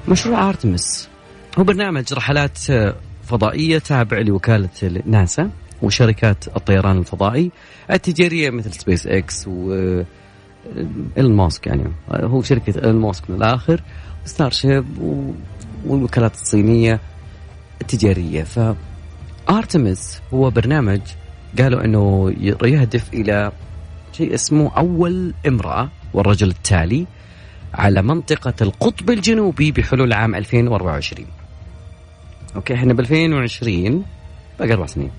مشروع 0.08 0.50
أرتمس. 0.50 1.10
هو 1.60 1.64
برنامج 1.64 2.14
رحلات 2.14 2.58
فضائية 3.24 3.80
تابع 3.80 4.20
لوكالة 4.20 4.70
ناسا. 5.06 5.50
وشركات 5.84 6.48
الطيران 6.48 6.98
الفضائي. 6.98 7.52
التجارية 7.92 8.50
مثل 8.50 8.74
سبيس 8.74 9.08
إكس 9.08 9.48
و 9.48 9.74
إيلون 11.18 11.36
ماسك 11.36 11.68
يعني. 11.68 11.84
هو 12.12 12.42
شركة 12.42 12.80
إيلون 12.80 13.02
ماسك 13.02 13.30
من 13.30 13.36
الآخر. 13.36 13.82
ستار 14.26 14.52
شيب 14.52 14.86
والوكالات 15.86 16.34
الصينية 16.34 17.00
التجارية. 17.82 18.44
ف 18.44 18.60
ارتمس 19.50 20.22
هو 20.34 20.50
برنامج 20.50 21.02
قالوا 21.60 21.86
إنه 21.86 22.34
يهدف 22.64 23.14
إلى 23.14 23.52
شيء 24.12 24.34
اسمه 24.34 24.72
أول 24.78 25.34
امرأة 25.48 25.90
والرجل 26.14 26.50
التالي 26.50 27.06
على 27.74 28.02
منطقة 28.02 28.54
القطب 28.62 29.10
الجنوبي 29.10 29.72
بحلول 29.72 30.14
عام 30.14 30.36
2024 30.36 31.28
أوكي 32.56 32.74
إحنا 32.74 32.94
ب 32.94 33.00
2020 33.00 34.06
باقي 34.60 34.74
أربع 34.74 34.86
سنين. 34.86 35.12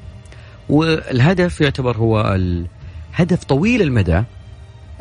والهدف 0.69 1.61
يعتبر 1.61 1.97
هو 1.97 2.35
الهدف 2.35 3.45
طويل 3.45 3.83
المدى 3.83 4.23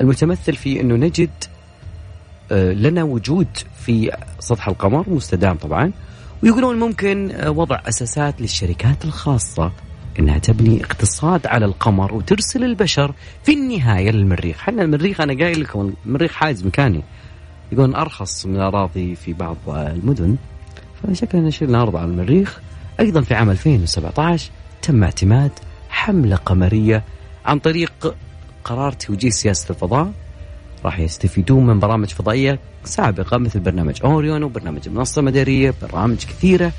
المتمثل 0.02 0.56
في 0.56 0.82
أنه 0.82 0.96
نجد 0.96 1.30
آه، 2.52 2.74
لنا 2.74 3.04
وجود 3.04 3.48
في 3.80 4.12
سطح 4.40 4.68
القمر 4.68 5.10
مستدام 5.10 5.58
طبعا 5.58 5.92
ويقولون 6.44 6.80
ممكن 6.80 7.32
آه، 7.32 7.52
وضع 7.52 7.82
أساسات 7.86 8.42
للشركات 8.42 9.06
الخاصة 9.06 9.72
إنها 10.20 10.38
تبني 10.38 10.84
اقتصاد 10.84 11.48
على 11.48 11.66
القمر 11.66 12.14
وترسل 12.14 12.64
البشر 12.64 13.14
في 13.44 13.54
النهاية 13.54 14.12
للمريخ، 14.12 14.58
حنا 14.58 14.82
المريخ 14.82 15.22
أنا 15.22 15.44
قايل 15.44 15.62
لكم 15.62 15.94
المريخ 16.06 16.32
حاجز 16.32 16.66
مكاني. 16.66 17.02
يقولون 17.72 17.96
أرخص 17.96 18.46
من 18.46 18.56
الأراضي 18.56 19.16
في 19.16 19.34
بعض 19.34 19.58
المدن. 19.68 20.36
فشكلنا 21.04 21.50
شلنا 21.50 21.82
ارض 21.82 21.96
على 21.96 22.06
المريخ. 22.06 22.62
أيضا 23.00 23.22
في 23.22 23.34
عام 23.34 23.50
2017 23.50 24.52
تم 24.84 25.04
اعتماد 25.04 25.52
حملة 25.90 26.36
قمرية 26.36 27.04
عن 27.46 27.60
طريق 27.60 28.16
قرار 28.64 28.92
توجيه 28.92 29.30
سياسة 29.30 29.70
الفضاء. 29.70 30.12
راح 30.86 31.00
يستفيدون 31.00 31.66
من 31.66 31.80
برامج 31.80 32.08
فضائية 32.08 32.60
سابقة 32.84 33.38
مثل 33.38 33.60
برنامج 33.60 34.00
أوريون 34.04 34.44
وبرنامج 34.44 34.82
المنصة 34.88 35.20
المدارية 35.20 35.74
برامج 35.82 36.18
كثيرة. 36.18 36.72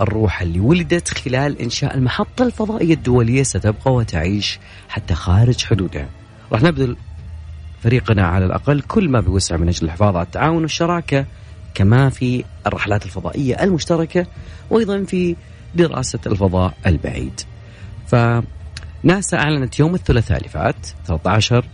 الروح 0.00 0.42
اللي 0.42 0.60
ولدت 0.60 1.08
خلال 1.08 1.60
إنشاء 1.60 1.94
المحطة 1.94 2.42
الفضائية 2.46 2.94
الدولية 2.94 3.42
ستبقى 3.42 3.92
وتعيش 3.94 4.58
حتى 4.88 5.14
خارج 5.14 5.64
حدودها. 5.64 6.08
راح 6.52 6.62
نبذل 6.62 6.96
فريقنا 7.82 8.26
على 8.26 8.44
الأقل 8.46 8.80
كل 8.80 9.08
ما 9.08 9.20
بوسع 9.20 9.56
من 9.56 9.68
أجل 9.68 9.86
الحفاظ 9.86 10.16
على 10.16 10.26
التعاون 10.26 10.62
والشراكة 10.62 11.26
كما 11.74 12.10
في 12.10 12.44
الرحلات 12.66 13.04
الفضائية 13.04 13.62
المشتركة 13.62 14.26
وأيضا 14.70 15.04
في 15.04 15.36
دراسة 15.74 16.18
الفضاء 16.26 16.74
البعيد. 16.86 17.40
فناسا 18.06 19.36
أعلنت 19.36 19.78
يوم 19.78 19.94
الثلاثاء 19.94 20.38
اللي 20.38 20.48
فات 20.48 20.86
13 21.06 21.64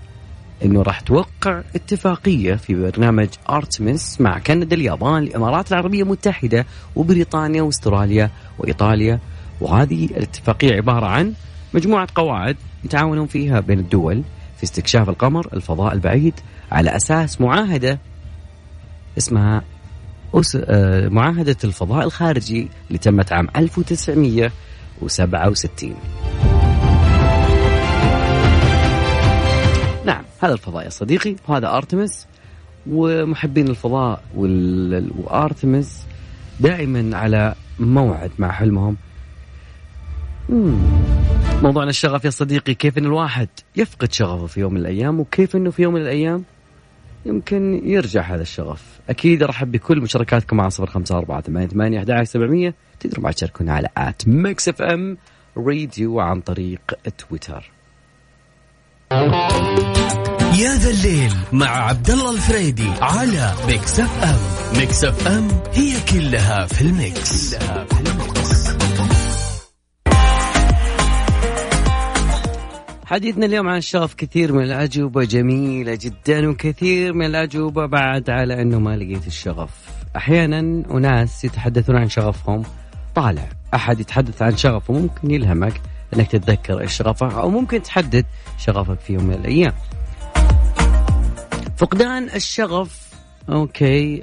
إنه 0.65 0.83
راح 0.83 1.01
توقع 1.01 1.63
اتفاقية 1.75 2.55
في 2.55 2.75
برنامج 2.75 3.29
ارتمس 3.51 4.21
مع 4.21 4.39
كندا 4.39 4.77
اليابان 4.77 5.23
الإمارات 5.23 5.73
العربية 5.73 6.03
المتحدة 6.03 6.67
وبريطانيا 6.97 7.63
وأستراليا 7.63 8.31
وإيطاليا. 8.59 9.19
وهذه 9.61 10.05
الاتفاقية 10.05 10.77
عبارة 10.77 11.07
عن 11.07 11.33
مجموعة 11.75 12.09
قواعد 12.15 12.57
يتعاونون 12.85 13.27
فيها 13.27 13.61
بين 13.61 13.79
الدول 13.79 14.23
في 14.57 14.65
استكشاف 14.65 15.09
القمر 15.09 15.49
الفضاء 15.53 15.93
البعيد 15.93 16.35
على 16.73 16.97
أساس 16.97 17.41
معاهدة 17.41 17.99
اسمها 19.19 19.63
أس... 20.35 20.59
آه، 20.65 21.09
معاهدة 21.09 21.57
الفضاء 21.65 22.05
الخارجي 22.05 22.69
اللي 22.89 22.99
تمت 22.99 23.33
عام 23.33 23.49
1967 23.57 25.95
هذا 30.41 30.53
الفضاء 30.53 30.85
يا 30.85 30.91
صديقي 30.91 31.37
وهذا 31.49 31.77
أرتمس 31.77 32.27
ومحبين 32.91 33.69
الفضاء. 33.69 34.23
وأرتمس 34.37 36.07
دائما 36.61 37.17
على 37.17 37.55
موعد 37.79 38.31
مع 38.39 38.53
حلمهم. 38.53 38.97
موضوعنا 41.63 41.91
الشغف 41.91 42.25
يا 42.25 42.31
صديقي 42.31 42.75
كيف 42.75 42.99
إن 42.99 43.05
الواحد 43.05 43.49
يفقد 43.77 44.13
شغفه 44.13 44.47
في 44.47 44.61
يوم 44.61 44.75
من 44.75 44.81
الأيام 44.81 45.21
وكيف 45.21 45.57
إنه 45.57 45.71
في 45.71 45.83
يوم 45.83 45.95
من 45.95 46.01
الأيام 46.01 46.45
يمكن 47.27 47.81
يرجع 47.85 48.23
هذا 48.23 48.43
الشغف 48.43 49.01
أكيد 49.09 49.43
أرحب 49.43 49.73
بكل 49.73 50.01
مشاركاتكم 50.01 50.61
على 50.61 50.71
صفر 50.71 50.87
خمسة 50.87 51.19
أربعة 51.19 51.41
ثمانية 51.41 51.69
ثمانية 51.69 52.15
أحد 52.15 52.25
سبعمية 52.25 52.75
تقدروا 53.01 53.25
بعد 53.25 53.35
تشاركونا 53.35 53.73
على 53.75 53.89
at 53.97 54.29
Mix 54.29 54.69
FM 54.69 55.17
راديو 55.57 56.21
عن 56.21 56.41
طريق 56.41 56.81
تويتر 57.19 57.71
يا 60.59 60.75
ذا 60.75 60.91
الليل 60.91 61.33
مع 61.53 61.67
عبد 61.67 62.11
الله 62.11 62.31
الفريدي 62.31 62.91
على 63.01 63.53
Mix 63.67 64.01
FM 64.01 64.39
Mix 64.79 65.05
FM 65.05 65.49
هي 65.73 65.93
كلها 66.13 66.67
في 66.67 66.83
ال 66.83 66.97
mix, 66.97 67.55
كلها 67.55 67.85
في 67.85 68.01
ال 68.01 68.16
mix. 68.16 68.77
حديثنا 73.07 73.47
اليوم 73.47 73.69
عن 73.69 73.77
الشغف 73.77 74.15
كثير 74.15 74.53
من 74.53 74.63
الأجوبة 74.63 75.25
جميلة 75.25 75.95
جدا 75.95 76.49
وكثير 76.49 77.13
من 77.13 77.27
الأجوبة 77.27 77.87
بعد 77.87 78.31
على 78.31 78.63
أنه 78.63 78.79
ما 78.79 78.97
لقيت 78.97 79.27
الشغف. 79.27 79.71
أحيانا 80.17 80.59
أناس 80.91 81.45
يتحدثون 81.45 81.97
عن 81.97 82.09
شغفهم 82.09 82.63
طالع 83.15 83.49
أحد 83.75 84.01
يتحدث 84.01 84.43
عن 84.43 84.57
شغفه 84.57 84.95
ممكن 84.95 85.31
يلهمك 85.31 85.81
أنك 86.15 86.31
تتذكر 86.31 86.81
إيش 86.81 86.93
شغفك 86.93 87.33
أو 87.33 87.51
ممكن 87.51 87.83
تحدد 87.83 88.25
شغفك 88.59 89.01
في 89.01 89.13
يوم 89.13 89.25
من 89.25 89.35
الأيام. 89.35 89.73
فقدان 91.77 92.25
الشغف. 92.35 93.07
أوكي 93.49 94.23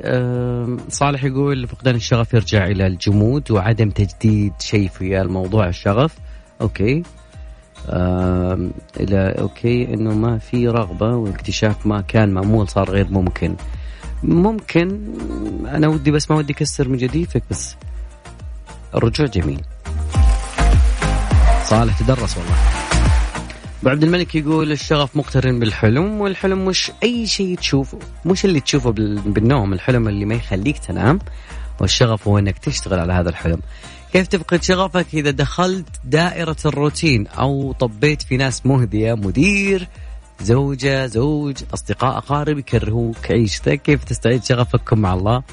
صالح 0.89 1.23
يقول 1.23 1.67
فقدان 1.67 1.95
الشغف 1.95 2.33
يرجع 2.33 2.65
إلى 2.65 2.87
الجمود 2.87 3.51
وعدم 3.51 3.89
تجديد 3.89 4.53
شيء 4.59 4.89
في 4.89 5.21
الموضوع 5.21 5.67
الشغف. 5.67 6.15
أوكي. 6.61 7.03
إلى 8.99 9.35
أوكي 9.39 9.93
إنه 9.93 10.13
ما 10.13 10.37
في 10.37 10.67
رغبة 10.67 11.15
واكتشاف 11.15 11.85
ما 11.85 12.01
كان 12.01 12.33
مأمول 12.33 12.69
صار 12.69 12.89
غير 12.89 13.07
ممكن. 13.09 13.55
ممكن 14.23 15.13
أنا 15.65 15.87
ودي 15.87 16.11
بس 16.11 16.31
ما 16.31 16.37
ودي 16.37 16.53
أكسر 16.53 16.89
من 16.89 16.97
جديفك 16.97 17.43
بس 17.51 17.75
الرجوع 18.95 19.27
جميل. 19.27 19.61
صالح 21.63 21.99
تدرس 21.99 22.37
والله. 22.37 22.82
عبد 23.91 24.03
الملك 24.03 24.35
يقول 24.35 24.71
الشغف 24.71 25.15
مقترن 25.15 25.59
بالحلم 25.59 26.21
والحلم 26.21 26.65
مش 26.65 26.91
أي 27.03 27.27
شيء 27.27 27.57
تشوفه 27.57 27.99
مش 28.25 28.45
اللي 28.45 28.59
تشوفه 28.59 28.91
بالنوم 28.91 29.73
الحلم 29.73 30.07
اللي 30.07 30.25
ما 30.25 30.35
يخليك 30.35 30.77
تنام 30.77 31.19
والشغف 31.79 32.27
هو 32.27 32.37
إنك 32.37 32.57
تشتغل 32.57 32.99
على 32.99 33.13
هذا 33.13 33.29
الحلم. 33.29 33.59
كيف 34.13 34.27
تفقد 34.27 34.63
شغفك 34.63 35.05
إذا 35.13 35.31
دخلت 35.31 35.87
دائرة 36.03 36.55
الروتين 36.65 37.27
أو 37.27 37.71
طبيت 37.71 38.21
في 38.21 38.37
ناس 38.37 38.65
مهدية 38.65 39.13
مدير 39.13 39.87
زوجة 40.41 41.05
زوج 41.05 41.57
أصدقاء 41.73 42.17
أقارب 42.17 42.57
يكرهوك 42.57 43.31
عيشتك 43.31 43.81
كيف 43.81 44.03
تستعيد 44.03 44.43
شغفك 44.43 44.93
مع 44.93 45.13
الله؟ 45.13 45.43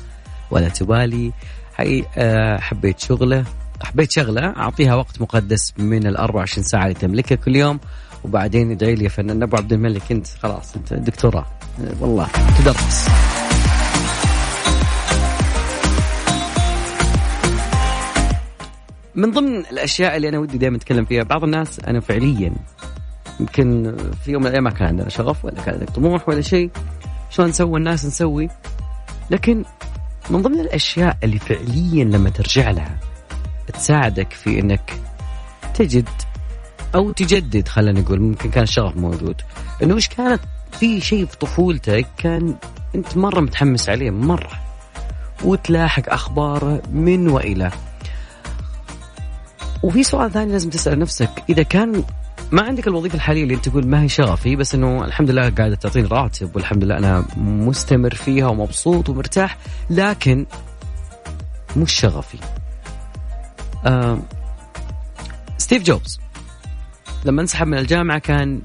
ولا 0.51 0.69
تبالي؟ 0.69 1.33
حي 1.75 2.05
آه، 2.17 2.59
حبيت 2.59 3.01
شغله 3.01 3.45
حبيت 3.83 4.11
شغلة 4.11 4.41
أعطيها 4.57 4.95
وقت 4.95 5.21
مقدس 5.21 5.73
من 5.79 6.07
ال 6.07 6.17
24 6.17 6.65
ساعة 6.65 6.83
اللي 6.83 6.95
تملكها 6.95 7.37
كل 7.37 7.57
يوم. 7.57 7.81
وبعدين 8.25 8.71
ادعي 8.71 8.95
لي 8.95 9.05
يا 9.05 9.09
فنان 9.09 9.43
أبو 9.43 9.57
عبد 9.57 9.73
الملك. 9.73 10.13
أنت 10.13 10.27
خلاص 10.27 10.77
أنت 10.77 10.95
دكتوراه. 10.95 11.47
والله 12.01 12.29
تدرس. 12.59 13.09
من 19.15 19.31
ضمن 19.31 19.57
الأشياء 19.57 20.17
اللي 20.17 20.29
أنا 20.29 20.39
ودي 20.39 20.59
دائما 20.59 20.77
أتكلم 20.77 21.05
فيها 21.05 21.23
بعض 21.23 21.45
الناس 21.45 21.81
أنا 21.81 22.01
فعليا 22.01 22.53
يمكن 23.41 23.97
في 24.25 24.33
يوم 24.33 24.43
من 24.43 24.49
الأيام 24.49 24.65
ما 24.65 24.71
كان 24.71 24.89
عندنا 24.89 25.09
شغف 25.09 25.45
ولا 25.45 25.63
كان 25.63 25.75
عندك 25.75 25.91
طموح 25.91 26.29
ولا 26.29 26.41
شيء 26.41 26.71
شلون 27.31 27.49
نسوي 27.49 27.79
الناس 27.79 28.07
نسوي. 28.07 28.49
لكن 29.31 29.65
من 30.31 30.43
ضمن 30.43 30.61
الأشياء 30.61 31.17
اللي 31.23 31.39
فعليا 31.39 32.05
لما 32.05 32.31
ترجع 32.31 32.71
لها 32.71 32.99
تساعدك 33.73 34.33
في 34.33 34.61
إنك 34.61 34.93
تجد 35.75 36.09
أو 36.95 37.11
تجدد 37.11 37.69
خلينا 37.69 38.01
نقول 38.01 38.21
ممكن 38.21 38.51
كان 38.51 38.63
الشغف 38.63 38.97
موجود. 38.97 39.43
إنه 39.83 39.95
إيش 39.95 40.09
كانت؟ 40.09 40.41
في 40.73 41.01
شيء 41.01 41.27
في 41.27 41.37
طفولتك 41.37 42.07
كان 42.19 42.55
أنت 42.95 43.17
مرة 43.17 43.41
متحمس 43.41 43.89
عليه 43.89 44.11
مرة. 44.11 44.61
وتلاحق 45.45 46.13
اخباره 46.13 46.83
من 46.93 47.29
وإلى. 47.29 47.71
وفي 49.83 50.03
سؤال 50.03 50.33
ثاني 50.33 50.53
لازم 50.53 50.71
تسأل 50.71 50.99
نفسك 50.99 51.31
إذا 51.49 51.63
كان 51.63 52.05
ما 52.53 52.63
عندك 52.63 52.89
الوظيفة 52.89 53.15
الحالية 53.15 53.43
اللي 53.43 53.55
أنت 53.55 53.69
تقول 53.69 53.87
ما 53.87 54.03
هي 54.03 54.09
شغفي 54.09 54.57
بس 54.57 54.75
إنه 54.75 55.05
الحمد 55.05 55.31
لله 55.31 55.51
قاعدة 55.51 55.75
تعطيني 55.75 56.09
راتب 56.09 56.57
والحمد 56.57 56.85
لله 56.85 56.99
أنا 56.99 57.25
مستمر 57.37 58.15
فيها 58.15 58.47
ومبسوط 58.47 59.09
ومرتاح 59.09 59.59
لكن 59.91 60.47
مش 61.77 61.93
شغفي. 61.93 62.39
آه 63.87 64.19
ستيف 65.59 65.83
جوبز. 65.83 66.21
لما 67.25 67.43
انسحب 67.43 67.67
من 67.67 67.79
الجامعة 67.79 68.19
كان 68.19 68.61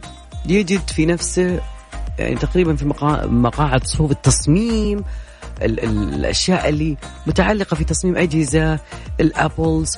يجد 0.45 0.89
في 0.89 1.05
نفسه 1.05 1.61
يعني 2.19 2.35
تقريبا 2.35 2.75
في 2.75 2.85
مقاعد 3.27 3.83
صفوف 3.83 4.11
التصميم 4.11 5.03
ال 5.61 5.79
ال 5.83 6.13
الأشياء 6.13 6.69
اللي 6.69 6.97
متعلقة 7.27 7.75
في 7.75 7.83
تصميم 7.83 8.17
أجهزة 8.17 8.79
الأبلز. 9.19 9.97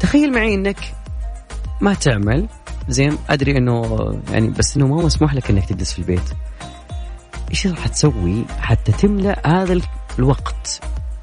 تخيل 0.00 0.32
معي 0.32 0.54
إنك 0.54 0.94
ما 1.80 1.94
تعمل 1.94 2.48
زين 2.88 3.18
أدري 3.30 3.58
إنه 3.58 3.98
يعني 4.30 4.48
بس 4.48 4.76
إنه 4.76 4.86
ما 4.86 5.02
مسموح 5.02 5.34
لك 5.34 5.50
إنك 5.50 5.64
تجلس 5.64 5.92
في 5.92 5.98
البيت. 5.98 6.30
إيش 7.50 7.66
راح 7.66 7.86
تسوي 7.86 8.44
حتى 8.60 8.92
تملأ 8.92 9.62
هذا 9.62 9.80
الوقت 10.18 10.80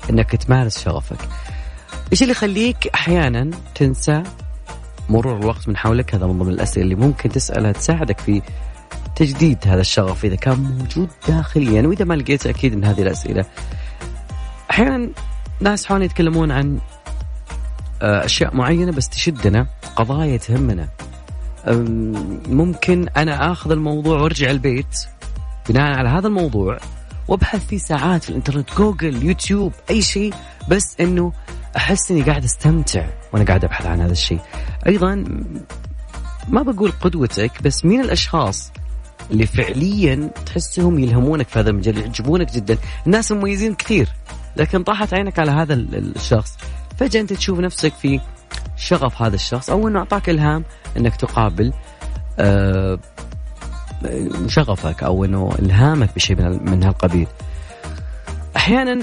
إنك 0.09 0.35
تمارس 0.35 0.83
شغفك؟ 0.83 1.29
إيش 2.11 2.21
اللي 2.21 2.31
يخليك 2.31 2.87
أحيانا 2.87 3.51
تنسى 3.75 4.23
مرور 5.11 5.37
الوقت 5.37 5.67
من 5.67 5.77
حولك. 5.77 6.15
هذا 6.15 6.25
من 6.25 6.39
ضمن 6.39 6.53
الأسئلة 6.53 6.83
اللي 6.83 6.95
ممكن 6.95 7.29
تسألها 7.29 7.71
تساعدك 7.71 8.19
في 8.19 8.41
تجديد 9.15 9.57
هذا 9.65 9.81
الشغف 9.81 10.25
إذا 10.25 10.35
كان 10.35 10.57
موجود 10.59 11.09
داخليا. 11.27 11.87
وإذا 11.87 12.05
ما 12.05 12.13
لقيت 12.13 12.47
أكيد 12.47 12.75
من 12.75 12.85
هذه 12.85 13.01
الأسئلة. 13.01 13.45
أحيانا 14.71 15.09
ناس 15.59 15.85
حولنا 15.85 16.05
يتكلمون 16.05 16.51
عن 16.51 16.79
آه، 18.01 18.25
أشياء 18.25 18.55
معينة 18.55 18.91
بس 18.91 19.09
تشدنا 19.09 19.67
قضايا 19.95 20.37
تهمنا. 20.37 20.87
ممكن 22.47 23.09
أنا 23.17 23.51
آخذ 23.51 23.71
الموضوع 23.71 24.21
وأرجع 24.21 24.51
البيت 24.51 25.05
بناء 25.69 25.97
على 25.97 26.09
هذا 26.09 26.27
الموضوع 26.27 26.77
وأبحث 27.27 27.67
فيه 27.67 27.77
ساعات 27.77 28.23
في 28.23 28.29
الإنترنت 28.29 28.77
جوجل 28.77 29.23
يوتيوب 29.25 29.73
أي 29.89 30.01
شيء 30.01 30.33
بس 30.69 30.95
إنه 30.99 31.33
أحس 31.77 32.11
إني 32.11 32.21
قاعد 32.21 32.43
أستمتع 32.43 33.05
وأنا 33.33 33.45
قاعد 33.45 33.63
أبحث 33.63 33.85
عن 33.85 34.01
هذا 34.01 34.11
الشيء. 34.11 34.39
أيضا 34.87 35.15
ما 36.47 36.61
بقول 36.61 36.91
قدوتك 37.01 37.63
بس 37.63 37.85
مين 37.85 38.01
الأشخاص 38.01 38.71
اللي 39.31 39.45
فعليا 39.45 40.29
تحسهم 40.45 40.99
يلهمونك 40.99 41.47
في 41.47 41.59
هذا 41.59 41.69
المجال 41.69 41.97
يعجبونك 41.97 42.51
جدا. 42.51 42.77
الناس 43.05 43.31
مميزين 43.31 43.75
كثير 43.75 44.09
لكن 44.57 44.83
طاحت 44.83 45.13
عينك 45.13 45.39
على 45.39 45.51
هذا 45.51 45.73
الشخص. 45.73 46.57
فجأة 46.97 47.21
أنت 47.21 47.33
تشوف 47.33 47.59
نفسك 47.59 47.93
في 47.93 48.19
شغف 48.77 49.21
هذا 49.21 49.35
الشخص 49.35 49.69
أو 49.69 49.87
أنه 49.87 49.99
أعطاك 49.99 50.29
إلهام 50.29 50.63
أنك 50.97 51.15
تقابل 51.15 51.73
آه، 52.39 52.99
شغفك 54.47 55.03
أو 55.03 55.25
أنه 55.25 55.55
إلهامك 55.59 56.15
بشيء 56.15 56.35
من 56.41 56.83
هالقبيل. 56.83 57.27
أحيانا 58.55 58.99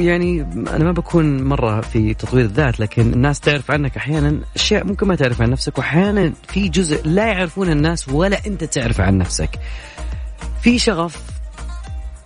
يعني 0.00 0.40
أنا 0.52 0.84
ما 0.84 0.92
بكون 0.92 1.42
مرة 1.42 1.80
في 1.80 2.14
تطوير 2.14 2.44
الذات 2.44 2.80
لكن 2.80 3.12
الناس 3.12 3.40
تعرف 3.40 3.70
عنك 3.70 3.96
أحيانا 3.96 4.40
أشياء 4.56 4.84
ممكن 4.84 5.06
ما 5.06 5.14
تعرف 5.14 5.42
عن 5.42 5.50
نفسك 5.50 5.78
وأحيانا 5.78 6.32
في 6.48 6.68
جزء 6.68 7.06
لا 7.08 7.26
يعرفون 7.26 7.70
الناس 7.70 8.08
ولا 8.08 8.46
أنت 8.46 8.64
تعرف 8.64 9.00
عن 9.00 9.18
نفسك. 9.18 9.50
في 10.62 10.78
شغف 10.78 11.22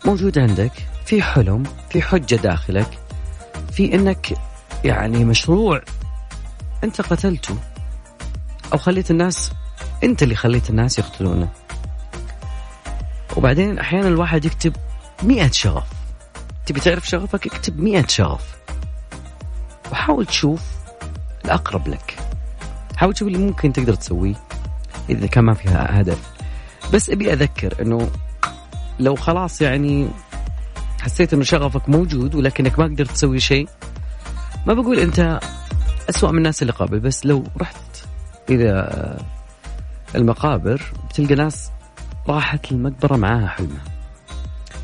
موجود 0.05 0.39
عندك، 0.39 0.73
في 1.07 1.23
حلم، 1.23 1.63
في 1.91 2.03
حجة 2.03 2.35
داخلك، 2.37 2.99
في 3.73 3.95
إنك 3.95 4.33
يعني 4.85 5.25
مشروع 5.25 5.83
أنت 6.85 7.01
قتلته 7.01 7.57
أو 8.73 8.79
خليت 8.79 9.11
الناس 9.11 9.53
أنت 10.05 10.23
اللي 10.23 10.35
خليت 10.35 10.71
الناس 10.71 10.99
يقتلونه. 10.99 11.49
وبعدين 13.37 13.79
أحيانا 13.79 14.09
الواحد 14.09 14.45
يكتب 14.45 14.73
مئة 15.23 15.51
شغف 15.51 15.94
تبي 16.67 16.81
تعرف 16.81 17.09
شغفك؟ 17.09 17.47
اكتب 17.47 17.81
مئة 17.81 18.07
شغف. 18.07 18.57
وحاول 19.93 20.27
تشوف 20.27 20.63
الأقرب 21.45 21.89
لك. 21.89 22.17
حاول 22.97 23.15
تشوف 23.15 23.29
اللي 23.29 23.39
ممكن 23.39 23.73
تقدر 23.73 23.95
تسويه 23.95 24.35
إذا 25.11 25.27
كان 25.27 25.45
ما 25.45 25.55
فيها 25.55 26.01
هدف. 26.01 26.33
بس 26.95 27.11
أبي 27.11 27.33
أذكر 27.33 27.83
أنه 27.83 28.11
لو 29.01 29.17
خلاص 29.17 29.63
يعني 29.63 30.09
حسيت 31.01 31.33
أنه 31.33 31.45
شغفك 31.45 31.89
موجود 31.89 32.35
ولكنك 32.35 32.79
ما 32.79 32.85
قدرت 32.85 33.11
تسوي 33.11 33.41
شيء 33.41 33.69
ما 34.67 34.75
بقول 34.75 34.99
أنت 34.99 35.41
أسوأ 36.11 36.31
من 36.31 36.39
الناس 36.39 36.63
اللي 36.63 36.73
قبل 36.73 37.01
بس 37.01 37.27
لو 37.27 37.45
رحت 37.61 37.77
إلى 38.51 39.19
المقابر 40.15 40.83
بتلقى 41.09 41.35
ناس 41.35 41.71
راحت 42.29 42.73
المقبرة 42.73 43.17
معاها 43.17 43.47
حلمها 43.47 43.85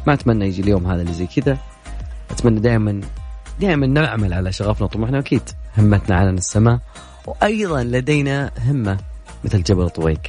ما 0.06 0.12
أتمنى 0.12 0.46
يجي 0.46 0.62
اليوم 0.62 0.86
هذا 0.86 1.02
اللي 1.02 1.12
زي 1.12 1.26
كذا. 1.26 1.58
أتمنى 2.30 2.60
دائما 2.60 3.00
دائما 3.60 3.86
نعمل 3.86 4.32
على 4.32 4.52
شغفنا 4.52 4.84
وطموحنا 4.84 5.18
أكيد 5.18 5.42
همتنا 5.78 6.16
على 6.16 6.30
السماء 6.30 6.78
وأيضا 7.26 7.82
لدينا 7.82 8.50
همة 8.66 8.98
مثل 9.44 9.62
جبل 9.62 9.90
طويق. 9.90 10.20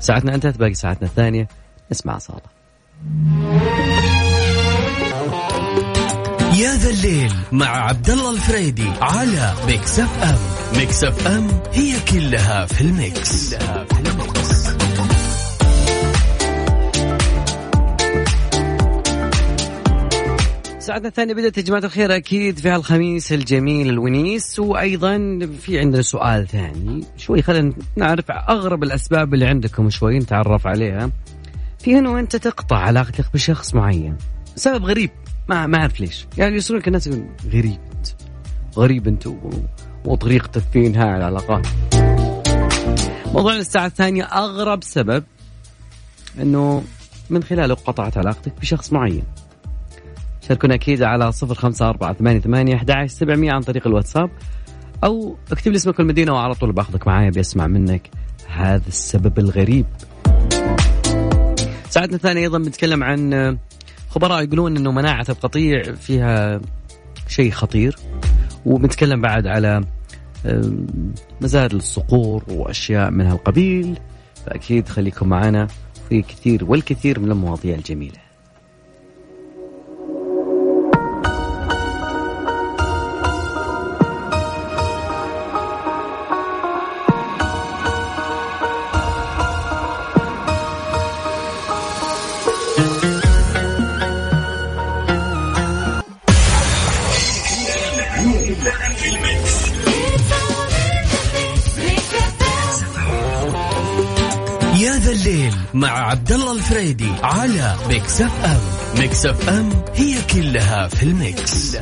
ساعتنا 0.00 0.34
انتهت 0.34 0.56
باقي 0.56 0.74
ساعتنا 0.74 1.08
الثانية. 1.08 1.48
نسمع 1.90 2.18
صالة 2.18 2.42
يا 6.58 6.74
ذا 6.76 6.90
الليل 6.90 7.32
مع 7.52 7.66
عبد 7.66 8.10
الله 8.10 8.30
الفريدي 8.30 8.88
على 9.00 9.54
Mix 9.66 10.00
FM. 10.00 10.38
Mix 10.78 11.04
FM 11.04 11.48
هي 11.72 12.00
كلها 12.12 12.66
في 12.66 12.80
ال 12.80 12.95
mix, 12.95 13.54
كلها 13.54 13.84
في 13.84 13.98
ال 13.98 14.03
mix. 14.03 14.21
ساعتنا 20.82 21.08
الثانية 21.08 21.34
بدأت 21.34 21.58
يا 21.58 21.62
جماعة 21.62 21.84
الخير 21.84 22.16
أكيد 22.16 22.58
في 22.58 22.68
هالخميس 22.68 23.32
الجميل 23.32 23.88
الونيس 23.88 24.58
وأيضا 24.58 25.38
في 25.60 25.78
عندنا 25.78 26.02
سؤال 26.02 26.48
ثاني. 26.48 27.04
شوي 27.16 27.42
خلينا 27.42 27.72
نعرف 27.96 28.30
أغرب 28.30 28.82
الأسباب 28.82 29.34
اللي 29.34 29.46
عندكم 29.46 29.90
شوي 29.90 30.18
نتعرف 30.18 30.66
عليها. 30.66 31.10
في 31.78 31.98
انه 31.98 32.18
انت 32.18 32.36
تقطع 32.36 32.76
علاقتك 32.76 33.24
بشخص 33.34 33.74
معين؟ 33.74 34.16
سبب 34.56 34.84
غريب 34.84 35.10
ما 35.48 35.66
ما 35.66 35.78
أعرف 35.78 36.00
ليش. 36.00 36.26
يعني 36.38 36.56
يصيرون 36.56 36.82
الناس 36.86 37.06
يقول 37.06 37.26
غريب 37.46 37.80
أنت. 37.96 38.06
غريب 38.76 39.08
أنت 39.08 39.28
وطريقة 40.04 40.46
تفين 40.46 40.96
هاي 40.96 41.16
العلاقات 41.16 41.66
موضوعنا 43.26 43.60
الساعة 43.60 43.86
الثانية 43.86 44.24
أغرب 44.24 44.84
سبب 44.84 45.24
أنه 46.40 46.84
من 47.30 47.42
خلاله 47.42 47.74
قطعت 47.74 48.18
علاقتك 48.18 48.52
بشخص 48.60 48.92
معين. 48.92 49.24
شاركونا 50.48 50.74
أكيد 50.74 51.02
على 51.02 51.32
صفر 51.32 51.54
خمسة 51.54 51.88
أربعة 51.88 52.12
ثمانية 52.12 52.40
ثمانية 52.40 52.74
أحد 52.74 53.06
سبعمية 53.06 53.52
عن 53.52 53.60
طريق 53.60 53.86
الواتساب. 53.86 54.30
أو 55.04 55.36
اكتب 55.52 55.72
لي 55.72 55.76
اسمك 55.76 55.98
والمدينة 55.98 56.32
وعلى 56.32 56.54
طول 56.54 56.72
باخذك 56.72 57.06
معايا 57.06 57.30
بيسمع 57.30 57.66
منك 57.66 58.10
هذا 58.48 58.88
السبب 58.88 59.38
الغريب. 59.38 59.86
ساعتنا 61.88 62.16
الثانية 62.16 62.40
أيضا 62.40 62.58
بنتكلم 62.58 63.04
عن 63.04 63.58
خبراء 64.10 64.44
يقولون 64.44 64.76
أنه 64.76 64.92
مناعة 64.92 65.26
القطيع 65.28 65.82
فيها 65.82 66.60
شيء 67.28 67.50
خطير 67.50 67.96
وبنتكلم 68.66 69.20
بعد 69.20 69.46
على 69.46 69.84
مزاد 71.40 71.74
الصقور 71.74 72.44
وأشياء 72.48 73.10
من 73.10 73.26
هالقبيل. 73.26 73.98
فأكيد 74.46 74.88
خليكم 74.88 75.28
معنا 75.28 75.66
في 76.08 76.22
كثير 76.22 76.64
والكثير 76.64 77.20
من 77.20 77.30
المواضيع 77.30 77.74
الجميلة. 77.74 78.21
الفريدي 106.62 107.10
على 107.22 107.74
Mix 107.88 108.20
FM 108.20 108.60
Mix 109.00 109.26
FM 109.26 109.70
هي 109.94 110.14
كلها 110.34 110.88
في 110.88 111.02
ال 111.02 111.17
mix. 111.17 111.76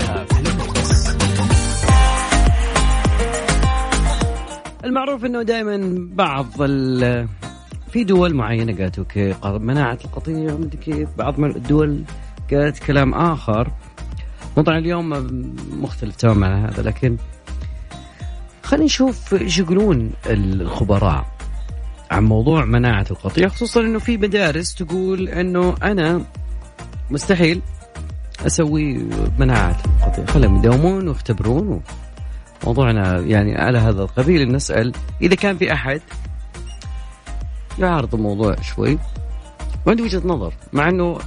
المعروف 4.84 5.24
إنه 5.24 5.42
دائما 5.42 6.08
بعض 6.14 6.46
في 7.90 8.04
دول 8.04 8.34
معينة 8.34 8.78
قالت 8.78 8.98
أوكي 8.98 9.34
مناعة 9.44 9.98
القطيع 10.04 10.54
مدري 10.54 10.76
كيف. 10.76 11.08
بعض 11.18 11.40
الدول 11.40 12.02
قالت 12.50 12.78
كلام 12.78 13.14
آخر. 13.14 13.70
طبعا 14.56 14.78
اليوم 14.78 15.08
مختلف 15.80 16.16
تماما 16.16 16.46
عن 16.46 16.64
هذا 16.64 16.82
لكن 16.82 17.16
خلينا 18.62 18.84
نشوف 18.84 19.34
إيش 19.34 19.58
يقولون 19.58 20.10
الخبراء. 20.26 21.39
عن 22.11 22.25
موضوع 22.25 22.64
مناعة 22.64 23.07
القطيع 23.11 23.49
خصوصا 23.49 23.81
إنه 23.81 23.99
في 23.99 24.16
مدارس 24.16 24.75
تقول 24.75 25.29
إنه 25.29 25.75
أنا 25.83 26.25
مستحيل 27.11 27.62
أسوي 28.46 29.09
مناعة 29.38 29.77
القطيع. 29.87 30.27
خليهم 30.27 30.57
يداومون 30.57 31.09
ويختبرون 31.09 31.83
موضوعنا 32.64 33.18
يعني 33.18 33.59
على 33.59 33.79
هذا 33.79 34.03
القبيل. 34.03 34.53
نسأل 34.53 34.92
إذا 35.23 35.35
كان 35.35 35.57
في 35.57 35.73
أحد 35.73 36.01
يعارض 37.79 38.14
الموضوع 38.14 38.57
شوي 38.61 38.99
وعنده 39.87 40.05
وجهة 40.05 40.23
نظر 40.25 40.55
مع 40.73 40.88
أنه 40.88 41.18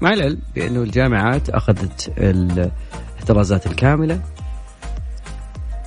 مع 0.00 0.12
العلم 0.12 0.38
بأنه 0.54 0.82
الجامعات 0.82 1.50
أخذت 1.50 2.12
الاحترازات 2.18 3.66
الكاملة. 3.66 4.20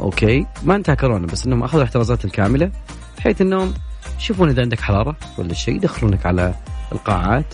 Okay 0.01 0.45
ما 0.63 0.75
انتهى 0.75 0.95
كورونا 0.95 1.27
بس 1.27 1.45
أنهم 1.45 1.63
أخذوا 1.63 1.81
الاحترازات 1.81 2.25
الكاملة 2.25 2.71
بحيث 3.17 3.41
أنهم 3.41 3.73
يشوفون 4.19 4.49
إذا 4.49 4.61
عندك 4.61 4.79
حرارة 4.79 5.15
ولا 5.37 5.53
شيء 5.53 5.75
يدخلونك 5.75 6.25
على 6.25 6.55
القاعات. 6.91 7.53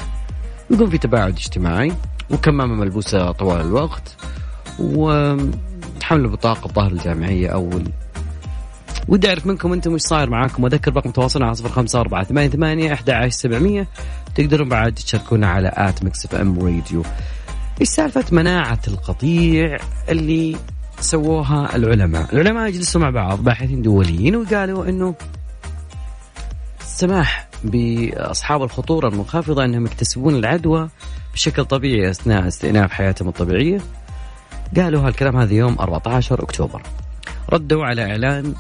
يكون 0.72 0.90
في 0.90 0.98
تباعد 0.98 1.34
اجتماعي. 1.34 1.92
وكمامة 2.30 2.76
ملبوسة 2.76 3.32
طوال 3.32 3.62
الوقت. 3.62 4.16
وحمل 4.80 6.28
بطاقه 6.28 6.66
الظاهر 6.66 6.92
الجامعية 6.92 7.48
أو. 7.48 7.70
ودي 9.08 9.30
أعرف 9.30 9.46
منكم 9.46 9.74
أنتم 9.74 9.94
إيش 9.94 10.02
صاير 10.02 10.30
معاكم. 10.30 10.64
وأذكر 10.64 10.96
رقم 10.96 11.12
تواصلنا 11.12 11.46
على 11.46 11.56
صفر 11.56 11.70
خمسة 11.70 12.00
أربعة 12.00 12.24
ثمانية 12.24 12.50
ثمانية 12.50 12.94
أحد 12.94 13.10
عشر 13.10 13.30
سبعمية. 13.30 13.88
تقدرون 14.36 14.70
بعد 14.70 14.94
تشاركونا 14.94 15.48
على 15.48 15.72
at 15.76 16.04
Mix 16.04 16.26
FM 16.26 16.60
Radio. 16.60 17.04
إيش 17.82 17.90
سالفة 17.90 18.26
مناعة 18.32 18.80
القطيع 18.88 19.78
اللي 20.10 20.56
سووها 21.00 21.76
العلماء؟ 21.76 22.34
العلماء 22.34 22.70
جلسوا 22.70 23.02
مع 23.02 23.10
بعض 23.10 23.44
باحثين 23.44 23.82
دوليين 23.82 24.36
وقالوا 24.36 24.90
إنه 24.90 25.16
السماح 26.94 27.48
بأصحاب 27.64 28.64
الخطورة 28.64 29.08
المنخفضة 29.08 29.66
أنهم 29.66 29.86
يكتسبون 29.86 30.36
العدوى 30.36 30.90
بشكل 31.34 31.66
طبيعي 31.66 32.10
أثناء 32.10 32.48
استئناف 32.48 32.92
حياتهم 32.92 33.28
الطبيعية 33.28 33.82
قالوا 34.76 35.08
هالكلام 35.08 35.38
هذا 35.38 35.54
يوم 35.54 35.80
14 35.80 36.44
أكتوبر 36.44 36.82
ردوا 37.50 37.86
على 37.86 38.12
إعلان 38.12 38.54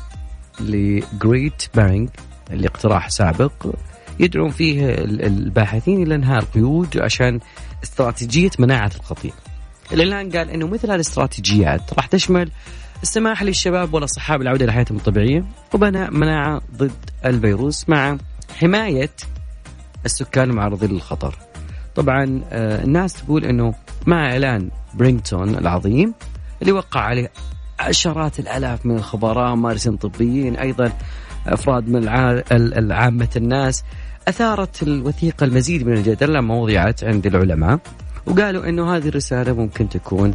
ال 0.59 0.77
Great 0.77 1.63
Barrington 1.75 2.09
اللي 2.51 2.67
اقتراح 2.67 3.09
سابق 3.09 3.51
يدعون 4.19 4.49
فيه 4.49 4.89
الباحثين 4.99 6.03
إلى 6.03 6.15
إنهاء 6.15 6.39
القيود 6.39 6.97
عشان 6.97 7.39
استراتيجية 7.83 8.51
مناعة 8.59 8.91
القطيع. 8.95 9.31
الإعلان 9.91 10.31
قال 10.31 10.49
إنه 10.49 10.67
مثل 10.67 10.91
هالاستراتيجيات 10.91 11.93
راح 11.93 12.05
تشمل 12.05 12.51
السماح 13.03 13.43
للشباب 13.43 13.93
والاصحاء 13.93 14.37
بالعوده 14.37 14.65
لحياتهم 14.65 14.97
الطبيعية 14.97 15.45
وبناء 15.73 16.11
مناعة 16.11 16.61
ضد 16.77 17.12
الفيروس 17.25 17.89
مع 17.89 18.17
حماية 18.59 19.09
السكان 20.05 20.49
المعرضين 20.49 20.89
للخطر. 20.89 21.35
طبعا 21.95 22.41
آه، 22.51 22.83
الناس 22.83 23.13
تقول 23.13 23.45
إنه 23.45 23.73
مع 24.05 24.31
إعلان 24.31 24.69
برينغتون 24.93 25.49
العظيم 25.49 26.13
اللي 26.61 26.71
وقع 26.71 27.01
عليه 27.01 27.31
عشرات 27.79 28.39
الآلاف 28.39 28.85
من 28.85 28.95
الخبراء 28.95 29.55
ممارسين 29.55 29.97
طبيين 29.97 30.55
أيضا 30.55 30.91
أفراد 31.47 31.89
من 31.89 32.07
عامه 32.91 33.29
الناس 33.35 33.83
أثارت 34.27 34.83
الوثيقة 34.83 35.43
المزيد 35.43 35.87
من 35.87 35.93
الجدل 35.93 36.33
لما 36.33 36.55
وضعت 36.55 37.03
عند 37.03 37.25
العلماء 37.25 37.79
وقالوا 38.25 38.69
إنه 38.69 38.95
هذه 38.95 39.07
الرسالة 39.07 39.53
ممكن 39.53 39.89
تكون 39.89 40.33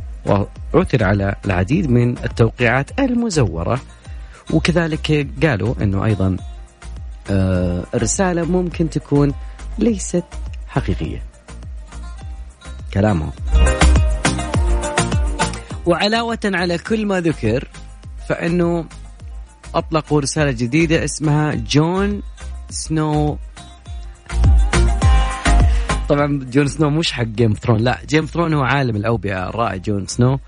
وعثر 0.74 1.05
على 1.05 1.35
العديد 1.44 1.90
من 1.90 2.18
التوقيعات 2.18 3.01
المزورة 3.01 3.81
وكذلك 4.51 5.29
قالوا 5.42 5.74
إنه 5.83 6.05
أيضا 6.05 6.37
آه، 7.31 7.85
الرسالة 7.95 8.45
ممكن 8.45 8.91
تكون 8.91 9.35
ليست 9.79 10.25
حقيقية. 10.69 11.23
كلامهم. 12.95 13.33
وعلاوة 15.87 16.38
على 16.45 16.79
كل 16.79 17.07
ما 17.07 17.21
ذكر 17.21 17.69
فإنه 18.29 18.85
أطلقوا 19.75 20.21
رسالة 20.21 20.51
جديدة 20.51 21.05
اسمها 21.05 21.55
جون 21.55 22.23
سنو. 22.71 23.38
طبعا 26.09 26.41
جون 26.53 26.67
سنو 26.67 26.91
مش 26.91 27.12
حق 27.12 27.23
Game 27.25 27.53
of 27.53 27.59
Thrones 27.59 27.81
لا 27.81 27.99
Game 28.09 28.25
of 28.25 28.31
Thrones 28.31 28.55
هو 28.55 28.62
عالم 28.62 28.97
الأوبئة 28.97 29.49
الرائع 29.49 29.77
جون 29.77 30.07
سنو 30.07 30.38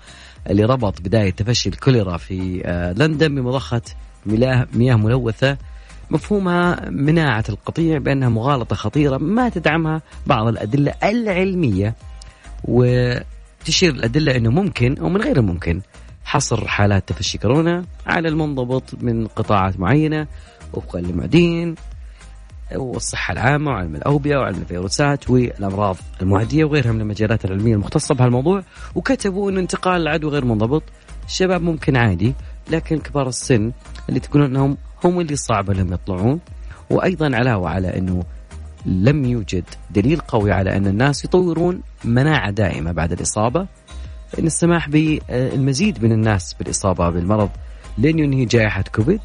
اللي 0.49 0.63
ربط 0.63 1.01
بداية 1.01 1.31
تفشي 1.31 1.69
الكوليرا 1.69 2.17
في 2.17 2.61
آه، 2.65 2.91
لندن 2.93 3.35
بمضخة 3.35 3.81
مياه 4.25 4.95
ملوثة. 4.95 5.57
مفهومها 6.11 6.89
مناعة 6.89 7.43
القطيع 7.49 7.97
بأنها 7.97 8.29
مغالطة 8.29 8.75
خطيرة 8.75 9.17
ما 9.17 9.49
تدعمها 9.49 10.01
بعض 10.27 10.47
الأدلة 10.47 10.93
العلمية 11.03 11.95
وتشير 12.63 13.93
الأدلة 13.93 14.35
إنه 14.35 14.49
ممكن 14.49 14.97
أو 14.97 15.09
من 15.09 15.21
غير 15.21 15.37
الممكن 15.37 15.81
حصر 16.23 16.67
حالات 16.67 17.09
تفشي 17.09 17.37
كورونا 17.37 17.85
على 18.07 18.27
المنضبط 18.27 18.83
من 19.01 19.27
قطاعات 19.27 19.79
معينة 19.79 20.27
وفقا 20.73 21.01
لمعدين 21.01 21.75
والصحة 22.75 23.31
العامة 23.31 23.71
وعلم 23.71 23.95
الأوبئة 23.95 24.37
وعلم 24.37 24.61
الفيروسات 24.61 25.29
والأمراض 25.29 25.97
المعدية 26.21 26.63
وغيرها 26.65 26.91
من 26.91 27.01
المجالات 27.01 27.45
العلمية 27.45 27.73
المختصة 27.73 28.15
بهالموضوع 28.15 28.63
وكتبوا 28.95 29.51
أن 29.51 29.57
انتقال 29.57 30.01
العدوى 30.01 30.31
غير 30.31 30.45
منضبط. 30.45 30.83
الشباب 31.25 31.61
ممكن 31.61 31.95
عادي 31.95 32.33
لكن 32.71 32.99
كبار 32.99 33.27
السن 33.27 33.71
اللي 34.09 34.19
تقولون 34.19 34.49
أنهم 34.49 34.77
هم 35.03 35.19
اللي 35.19 35.35
صعب 35.35 35.71
لهم 35.71 35.93
يطلعون 35.93 36.39
وأيضا 36.89 37.35
علاوة 37.35 37.69
على 37.69 37.97
أنه 37.97 38.23
لم 38.85 39.25
يوجد 39.25 39.63
دليل 39.91 40.19
قوي 40.19 40.51
على 40.51 40.77
أن 40.77 40.87
الناس 40.87 41.25
يطورون 41.25 41.81
مناعة 42.05 42.51
دائمة 42.51 42.91
بعد 42.91 43.11
الإصابة. 43.11 43.67
إن 44.39 44.45
السماح 44.45 44.89
بالمزيد 44.89 46.03
من 46.03 46.11
الناس 46.11 46.53
بالإصابة 46.53 47.09
بالمرض 47.09 47.49
لن 47.97 48.19
ينهي 48.19 48.45
جائحة 48.45 48.83
كوفيد 48.95 49.21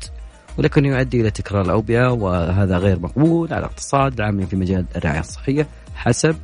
ولكنه 0.58 0.88
يؤدي 0.88 1.20
إلى 1.20 1.30
تكرار 1.30 1.64
الأوبئة 1.64 2.12
وهذا 2.12 2.78
غير 2.78 3.00
مقبول 3.00 3.52
على 3.52 3.58
الاقتصاد 3.58 4.20
العاملين 4.20 4.46
في 4.46 4.56
مجال 4.56 4.84
الرعاية 4.96 5.20
الصحية 5.20 5.66
حسب 5.94 6.36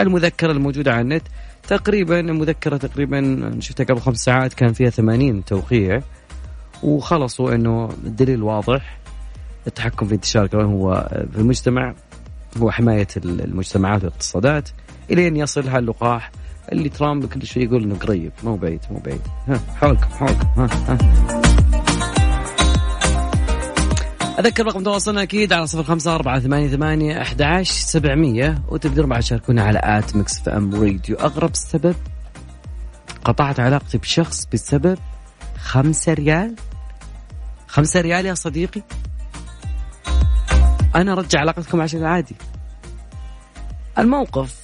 المذكرة 0.00 0.52
الموجودة 0.52 0.92
على 0.92 1.00
النت. 1.00 1.22
تقريبا 1.68 2.20
المذكرة 2.20 2.76
تقريبا 2.76 3.50
شفتها 3.60 3.84
قبل 3.84 4.00
خمس 4.00 4.16
ساعات 4.16 4.54
كان 4.54 4.72
فيها 4.72 4.90
80 4.90 5.44
توقيع. 5.44 6.00
وخلصوا 6.82 7.54
إنه 7.54 7.88
الدليل 8.04 8.42
واضح. 8.42 8.98
التحكم 9.66 10.06
في 10.06 10.14
انتشار 10.14 10.44
الكورونا 10.44 10.74
هو 10.74 11.08
في 11.32 11.38
المجتمع 11.38 11.94
هو 12.58 12.70
حماية 12.70 13.06
المجتمعات 13.24 14.04
والاقتصادات 14.04 14.68
أن 15.10 15.36
يصل 15.36 15.68
هاللقاح 15.68 16.30
اللي 16.72 16.88
ترامب 16.88 17.26
كل 17.26 17.46
شوي 17.46 17.62
يقول 17.62 17.82
إنه 17.82 17.94
قريب 17.94 18.32
مو 18.44 18.56
بعيد 18.56 18.80
مو 18.90 18.98
بعيد. 18.98 19.20
ها 19.48 19.60
حولكم 19.76 20.04
حولكم 20.04 20.46
ها 20.56 20.68
ها. 20.88 20.98
أذكر 24.38 24.66
رقم 24.66 24.82
تواصلنا 24.82 25.22
أكيد 25.22 25.52
على 25.52 25.66
صفر 25.66 25.82
خمسة 25.82 26.14
أربعة 26.14 26.40
ثمانية 26.40 26.68
ثمانية 26.68 27.22
أحد 27.22 27.42
عشر 27.42 27.72
سبعمية 27.72 28.62
وتقدرون 28.68 29.08
بعد 29.08 29.20
تشاركونا 29.20 29.62
على 29.62 29.80
at 29.82 30.16
Mix 30.16 30.40
FM 30.40 30.74
Radio. 30.74 31.16
أغرب 31.16 31.50
سبب 31.54 31.94
قطعت 33.24 33.60
علاقتي 33.60 33.98
بشخص 33.98 34.48
بسبب 34.52 34.98
خمسة 35.66 36.14
ريال؟ 36.14 36.54
خمسة 37.66 38.00
ريال 38.00 38.26
يا 38.26 38.34
صديقي. 38.34 38.82
أنا 40.94 41.12
أرجع 41.12 41.40
علاقتكم 41.40 41.80
عشان 41.80 42.04
عادي. 42.04 42.36
الموقف 43.98 44.54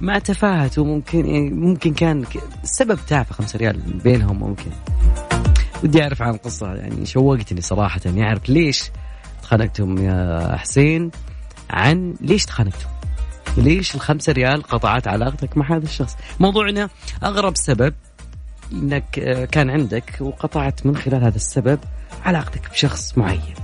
مع 0.00 0.18
تفاهته 0.18 0.84
ممكن 0.84 1.26
يعني 1.26 1.50
ممكن 1.50 1.94
كان 1.94 2.24
السبب 2.62 2.98
تافه 3.08 3.34
خمسة 3.34 3.58
ريال 3.58 3.80
بينهم 4.04 4.40
ممكن. 4.40 4.70
ودي 5.84 6.02
أعرف 6.02 6.22
عن 6.22 6.34
القصة 6.34 6.74
يعني 6.74 7.06
شوقتني 7.06 7.60
صراحة 7.60 8.00
يعني 8.04 8.22
أعرف 8.24 8.48
ليش 8.48 8.90
تخانقتم 9.42 9.98
يا 9.98 10.56
حسين 10.56 11.10
عن 11.70 12.14
ليش 12.20 12.44
تخانقتم 12.44 12.88
ليش 13.56 13.94
الخمسة 13.94 14.32
ريال 14.32 14.62
قطعت 14.62 15.08
علاقتك 15.08 15.56
مع 15.56 15.76
هذا 15.76 15.84
الشخص؟ 15.84 16.16
موضوعنا 16.40 16.88
أغرب 17.24 17.56
سبب 17.56 17.94
إنك 18.72 19.10
كان 19.52 19.70
عندك 19.70 20.16
وقطعت 20.20 20.86
من 20.86 20.96
خلال 20.96 21.24
هذا 21.24 21.36
السبب 21.36 21.78
علاقتك 22.24 22.70
بشخص 22.70 23.18
معين. 23.18 23.54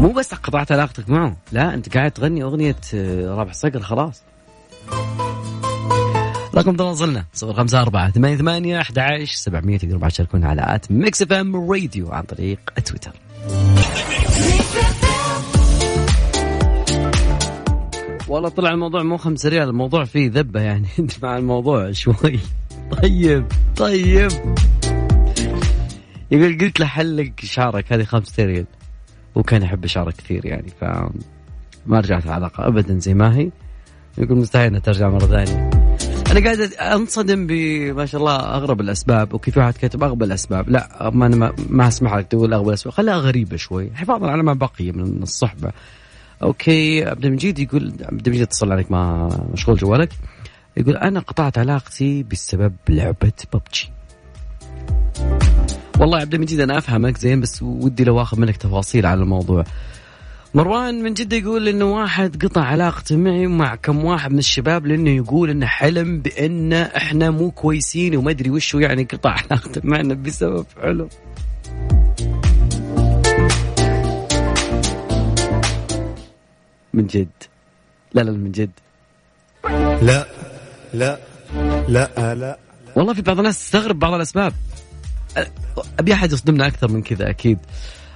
مو 0.00 0.12
بس 0.12 0.34
قطعت 0.34 0.72
علاقتك 0.72 1.10
معه 1.10 1.36
لا 1.52 1.74
أنت 1.74 1.96
قاعد 1.96 2.10
تغني 2.10 2.42
أغنية 2.42 2.76
رابح 3.24 3.52
صقر 3.52 3.80
خلاص. 3.80 4.22
رقم 6.54 6.76
تواصلنا 6.76 7.24
صفر 7.34 7.54
خمسة 7.54 7.82
أربعة 7.82 8.10
ثمانية 8.10 8.36
ثمانية 8.36 8.80
أحد 8.80 8.98
عشر 8.98 9.36
سبعمية 9.36 9.78
تقدروا 9.78 10.00
بعد 10.00 10.10
تشاركونا 10.10 10.48
على 10.48 10.62
at 10.66 10.90
Mix 10.92 11.22
FM 11.22 11.70
Radio 11.70 12.12
عن 12.12 12.22
طريق 12.22 12.58
تويتر. 12.84 13.12
والله 18.28 18.48
طلع 18.48 18.70
الموضوع 18.70 19.02
مو 19.02 19.16
خمس 19.16 19.46
ريال 19.46 19.68
الموضوع 19.68 20.04
فيه 20.04 20.30
ذبة 20.30 20.60
يعني. 20.60 20.86
أنت 20.98 21.24
مع 21.24 21.36
الموضوع 21.36 21.92
شوي. 21.92 22.38
طيب 23.02 23.46
طيب. 23.76 24.28
يقول 26.30 26.58
قلت 26.58 26.80
له 26.80 26.86
حلق 26.86 27.32
شعرك 27.42 27.92
هذه 27.92 28.04
خمسة 28.04 28.44
ريال. 28.44 28.66
وكان 29.34 29.62
يحب 29.62 29.86
شعره 29.86 30.10
كثير 30.10 30.46
يعني 30.46 30.68
ف 30.80 30.84
ما 31.86 32.00
رجعت 32.00 32.26
العلاقة 32.26 32.66
أبدا 32.66 32.98
زي 32.98 33.14
ما 33.14 33.36
هي. 33.36 33.50
يقول 34.18 34.38
مستحيل 34.38 34.80
ترجع 34.80 35.08
مرة 35.08 35.26
ثانية. 35.26 35.70
أنا 36.30 36.44
قاعد 36.44 36.60
أنصدم 36.74 37.46
بما 37.46 38.06
شاء 38.06 38.20
الله 38.20 38.36
أغرب 38.36 38.80
الأسباب. 38.80 39.34
وكيف 39.34 39.56
واحد 39.58 39.76
كاتب 39.76 40.02
أغبى 40.02 40.24
الأسباب؟ 40.24 40.70
لا 40.70 41.10
ما 41.14 41.26
أنا 41.26 41.36
ما, 41.36 41.52
ما 41.68 41.88
اسمح 41.88 42.14
لك 42.14 42.26
تقول 42.26 42.54
أغبى 42.54 42.68
الأسباب. 42.68 42.94
خليها 42.94 43.16
غريبة 43.16 43.56
شوي. 43.56 43.90
حفاظا 43.94 44.30
على 44.30 44.42
ما 44.42 44.52
بقي 44.52 44.92
من 44.92 45.22
الصحبة. 45.22 45.72
أوكي 46.42 47.04
عبد 47.04 47.24
المجيد 47.24 47.58
يقول 47.58 47.92
عبد 48.02 48.26
المجيد 48.26 48.42
اتصل 48.42 48.72
عليك 48.72 48.90
ما 48.90 49.28
مشغول 49.52 49.76
جوالك. 49.76 50.12
يقول 50.76 50.96
أنا 50.96 51.20
قطعت 51.20 51.58
علاقتي 51.58 52.22
بسبب 52.22 52.72
لعبة 52.88 53.32
ببجي 53.52 53.90
والله 56.00 56.18
عبد 56.18 56.34
المجيد 56.34 56.60
أنا 56.60 56.78
أفهمك 56.78 57.18
زين 57.18 57.40
بس 57.40 57.62
ودي 57.62 58.04
لو 58.04 58.22
آخذ 58.22 58.40
منك 58.40 58.56
تفاصيل 58.56 59.06
على 59.06 59.22
الموضوع. 59.22 59.64
مروان 60.54 61.02
من 61.02 61.14
جدة 61.14 61.36
يقول 61.36 61.68
إنه 61.68 61.84
واحد 61.84 62.44
قطع 62.44 62.60
علاقته 62.60 63.16
معي 63.16 63.46
مع 63.46 63.74
كم 63.74 64.04
واحد 64.04 64.32
من 64.32 64.38
الشباب 64.38 64.86
لأنه 64.86 65.10
يقول 65.10 65.50
إنه 65.50 65.66
حلم 65.66 66.20
بأن 66.20 66.72
إحنا 66.72 67.30
مو 67.30 67.50
كويسين 67.50 68.16
وما 68.16 68.30
أدري 68.30 68.50
وش 68.50 68.74
يعني 68.74 69.04
قطع 69.04 69.30
علاقته 69.30 69.80
معنا 69.84 70.14
بسبب 70.14 70.66
حلم. 70.82 71.08
من 76.98 77.06
جد. 77.06 77.28
لا 78.14 78.20
لا 78.20 78.30
من 78.30 78.52
جد. 78.52 78.70
لا 80.02 80.26
لا 80.94 81.18
لا 81.88 82.34
لا. 82.34 82.58
والله 82.96 83.14
في 83.14 83.22
بعض 83.22 83.38
الناس 83.38 83.58
تستغرب 83.58 83.98
بعض 83.98 84.12
الأسباب. 84.14 84.52
أبي 85.98 86.12
أحد 86.12 86.32
يصدمنا 86.32 86.66
أكثر 86.66 86.88
من 86.90 87.02
كذا 87.02 87.30
أكيد. 87.30 87.58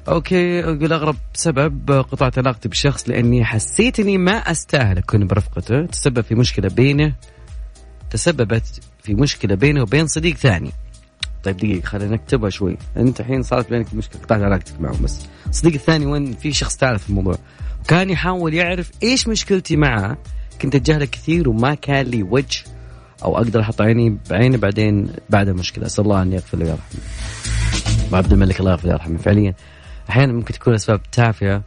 أوكي 0.09 0.64
أقول 0.64 0.92
أغرب 0.92 1.16
سبب 1.35 1.90
قطعت 1.90 2.38
علاقتي 2.38 2.68
بشخص 2.68 3.09
لأني 3.09 3.45
حسيت 3.45 4.01
إني 4.01 4.18
ما 4.18 4.33
أستاهل 4.33 4.99
أكون 4.99 5.27
برفقته. 5.27 5.87
تسبب 5.87 6.21
في 6.21 6.35
مشكلة 6.35 6.68
بينه 6.68 7.14
تسببت 8.11 8.81
في 9.03 9.14
مشكلة 9.14 9.55
بينه 9.55 9.83
وبين 9.83 10.07
صديق 10.07 10.37
ثاني. 10.37 10.73
طيب 11.42 11.57
دقيقة 11.57 11.87
خلينا 11.87 12.14
نكتبها 12.14 12.50
شوي، 12.50 12.76
أنت 12.96 13.20
الحين 13.20 13.42
صارت 13.42 13.70
بينك 13.70 13.94
مشكلة. 13.94 14.22
قطعت 14.22 14.42
علاقتك 14.42 14.81
معه 14.81 15.02
بس. 15.02 15.26
الصديق 15.48 15.72
الثاني 15.72 16.07
وين؟ 16.07 16.33
في 16.33 16.52
شخص 16.52 16.76
في 16.76 17.11
الموضوع. 17.11 17.38
وكان 17.85 18.11
يحاول 18.11 18.55
يعرف 18.55 18.90
إيش 19.02 19.28
مشكلتي 19.28 19.76
معه. 19.76 20.16
كنت 20.62 20.74
أتجاهله 20.74 21.05
كثير 21.05 21.48
وما 21.48 21.74
كان 21.74 22.07
لي 22.07 22.22
وجه 22.22 22.64
أو 23.24 23.37
أقدر 23.37 23.61
أحط 23.61 23.81
عيني 23.81 24.18
بعيني 24.31 24.57
بعدين 24.57 25.12
بعد 25.31 25.48
المشكلة. 25.48 25.87
أسأل 25.87 26.05
الله 26.05 26.22
أن 26.22 26.33
يغفر 26.33 26.59
له 26.59 26.64
ويرحمه 26.64 27.00
وعبد 28.12 28.33
الملك 28.33 28.61
الله 28.61 28.70
يغفر 28.70 28.88
ويرحمه 28.88 29.18
فعليا 29.18 29.55
أحيانا 30.11 30.33
ممكن 30.33 30.55
تكون 30.55 30.74
أسباب 30.74 31.00
تافهة 31.12 31.62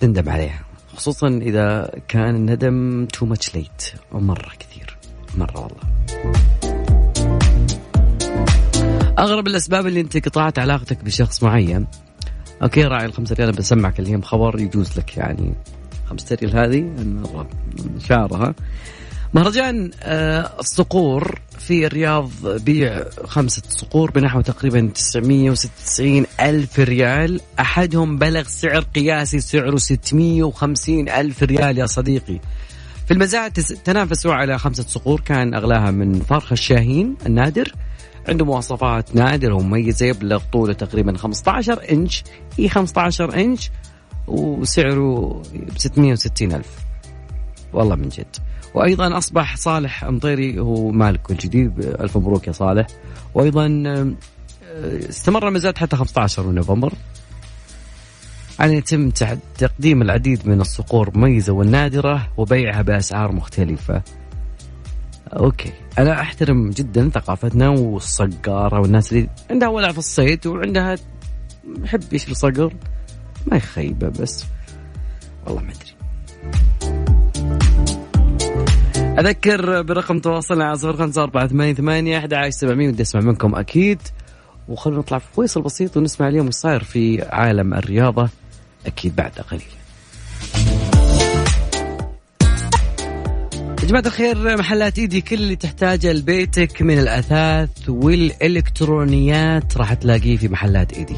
تندم 0.00 0.28
عليها. 0.28 0.60
خصوصا 0.96 1.28
إذا 1.28 1.90
كان 2.08 2.34
الندم 2.34 3.06
تو 3.12 3.26
ماتش 3.26 3.54
ليت 3.54 3.92
ومره 4.12 4.52
كثير. 4.58 4.96
مرة 5.36 5.60
والله. 5.60 6.57
أغرب 9.18 9.46
الأسباب 9.46 9.86
اللي 9.86 10.00
أنت 10.00 10.28
قطعت 10.28 10.58
علاقتك 10.58 11.04
بشخص 11.04 11.42
معين. 11.42 11.86
Okay 12.62 12.84
راعي 12.84 13.06
الخمسة 13.06 13.34
ريال 13.34 13.52
بسمعك 13.52 14.00
اليوم 14.00 14.22
خبر 14.22 14.60
يجوز 14.60 14.98
لك 14.98 15.16
يعني 15.16 15.54
خمسة 16.10 16.36
ريال 16.42 16.56
هذه 16.56 16.92
شعرها. 17.98 18.54
مهرجان 19.34 19.90
آه، 20.02 20.52
الصقور 20.60 21.40
في 21.58 21.86
الرياض 21.86 22.30
بيع 22.44 23.04
خمسة 23.24 23.62
صقور 23.68 24.10
بنحو 24.10 24.40
تقريبا 24.40 24.90
996 24.94 26.26
ألف 26.40 26.78
ريال. 26.78 27.40
أحدهم 27.60 28.18
بلغ 28.18 28.42
سعر 28.42 28.80
قياسي 28.80 29.40
سعره 29.40 29.76
650 29.76 31.08
ألف 31.08 31.42
ريال 31.42 31.78
يا 31.78 31.86
صديقي. 31.86 32.40
في 33.06 33.14
المزاد 33.14 33.52
تنافسوا 33.84 34.34
على 34.34 34.58
خمسة 34.58 34.82
صقور 34.82 35.20
كان 35.20 35.54
أغلاها 35.54 35.90
من 35.90 36.20
فرخ 36.20 36.52
الشاهين 36.52 37.16
النادر. 37.26 37.72
عنده 38.28 38.44
مواصفات 38.44 39.16
نادرة 39.16 39.54
ومميزة 39.54 40.06
يبلغ 40.06 40.42
طوله 40.52 40.72
تقريبا 40.72 41.16
15 41.16 41.80
إنش 41.92 42.24
إي 42.58 42.68
15 42.68 43.34
إنش 43.34 43.70
وسعره 44.26 45.42
ب 45.54 45.78
660 45.78 46.52
ألف. 46.52 46.78
والله 47.72 47.96
من 47.96 48.08
جد. 48.08 48.36
وأيضا 48.74 49.18
أصبح 49.18 49.56
صالح 49.56 50.04
مطيري 50.04 50.58
هو 50.58 50.90
مالك 50.90 51.30
الجديد 51.30 51.78
ألف 51.78 52.16
مبروك 52.16 52.46
يا 52.46 52.52
صالح. 52.52 52.86
وأيضا 53.34 53.82
آه، 53.86 54.12
استمر 55.08 55.48
المزاد 55.48 55.78
حتى 55.78 55.96
15 55.96 56.50
نوفمبر. 56.50 56.92
أن 58.60 58.72
يتم 58.72 59.10
تقديم 59.58 60.02
العديد 60.02 60.48
من 60.48 60.60
الصقور 60.60 61.08
المميزة 61.08 61.52
والنادرة 61.52 62.28
وبيعها 62.36 62.82
بأسعار 62.82 63.32
مختلفة. 63.32 64.02
أوكي. 65.32 65.72
أنا 65.98 66.20
أحترم 66.20 66.70
جدا 66.70 67.10
ثقافتنا 67.10 67.68
والصقارة 67.68 68.80
والناس 68.80 69.12
اللي 69.12 69.28
عندها 69.50 69.68
ولع 69.68 69.92
في 69.92 69.98
الصيد 69.98 70.46
وعندها 70.46 70.96
يحب 71.84 72.12
يشري 72.12 72.34
صقر. 72.34 72.74
ما 73.46 73.56
هي 73.56 73.60
خيبة 73.60 74.08
بس. 74.08 74.44
والله 75.46 75.62
ما 75.62 75.72
أدري. 75.72 75.98
أذكر 79.18 79.82
برقم 79.82 80.18
تواصلنا 80.18 80.64
على 80.64 80.78
صفر 80.78 80.96
خمسة 80.96 81.22
أربعة 81.22 81.46
ثمانية 81.46 81.74
ثمانية 81.74 82.18
أحد 82.18 82.34
عشر 82.34 82.50
سبعمية 82.50 82.88
ودي 82.88 83.02
أسمع 83.02 83.20
منكم 83.20 83.54
أكيد. 83.54 83.98
وخلونا 84.68 85.00
نطلع 85.00 85.18
في 85.18 85.26
فيصل 85.34 85.62
بسيط 85.62 85.96
ونسمع 85.96 86.28
اليوم 86.28 86.46
وش 86.46 86.54
صاير 86.54 86.84
في 86.84 87.22
عالم 87.22 87.74
الرياضة 87.74 88.28
أكيد 88.86 89.16
بعد 89.16 89.32
قليل. 89.32 89.62
جماعة 93.88 94.06
الخير 94.06 94.56
محلات 94.56 94.98
إيدي 94.98 95.20
كل 95.20 95.36
اللي 95.36 95.56
تحتاجه 95.56 96.12
لبيتك 96.12 96.82
من 96.82 96.98
الأثاث 96.98 97.88
والإلكترونيات 97.88 99.76
راح 99.76 99.94
تلاقيه 99.94 100.36
في 100.36 100.48
محلات 100.48 100.92
إيدي. 100.92 101.14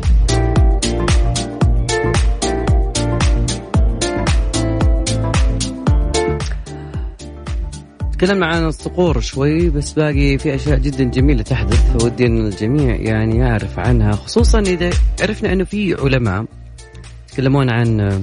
تكلمنا 8.12 8.46
عن 8.46 8.64
الصقور 8.64 9.20
شوي 9.20 9.70
بس 9.70 9.92
باقي 9.92 10.38
في 10.38 10.54
أشياء 10.54 10.78
جدا 10.78 11.04
جميلة 11.04 11.42
تحدث 11.42 12.04
ودي 12.04 12.26
إن 12.26 12.46
الجميع 12.46 12.96
يعني 12.96 13.37
يعرف 13.37 13.78
عنها 13.78 14.12
خصوصا 14.12 14.61
إذا 14.61 14.90
عرفنا 15.22 15.52
إنه 15.52 15.64
في 15.64 15.94
علماء 15.94 16.44
يتكلمون 17.28 17.70
عن 17.70 18.22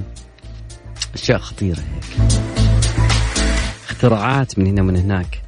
أشياء 1.14 1.38
خطيرة 1.38 1.78
هيك 1.78 2.37
اختراعات 3.98 4.58
من 4.58 4.66
هنا 4.66 4.82
ومن 4.82 4.96
هناك. 4.96 5.42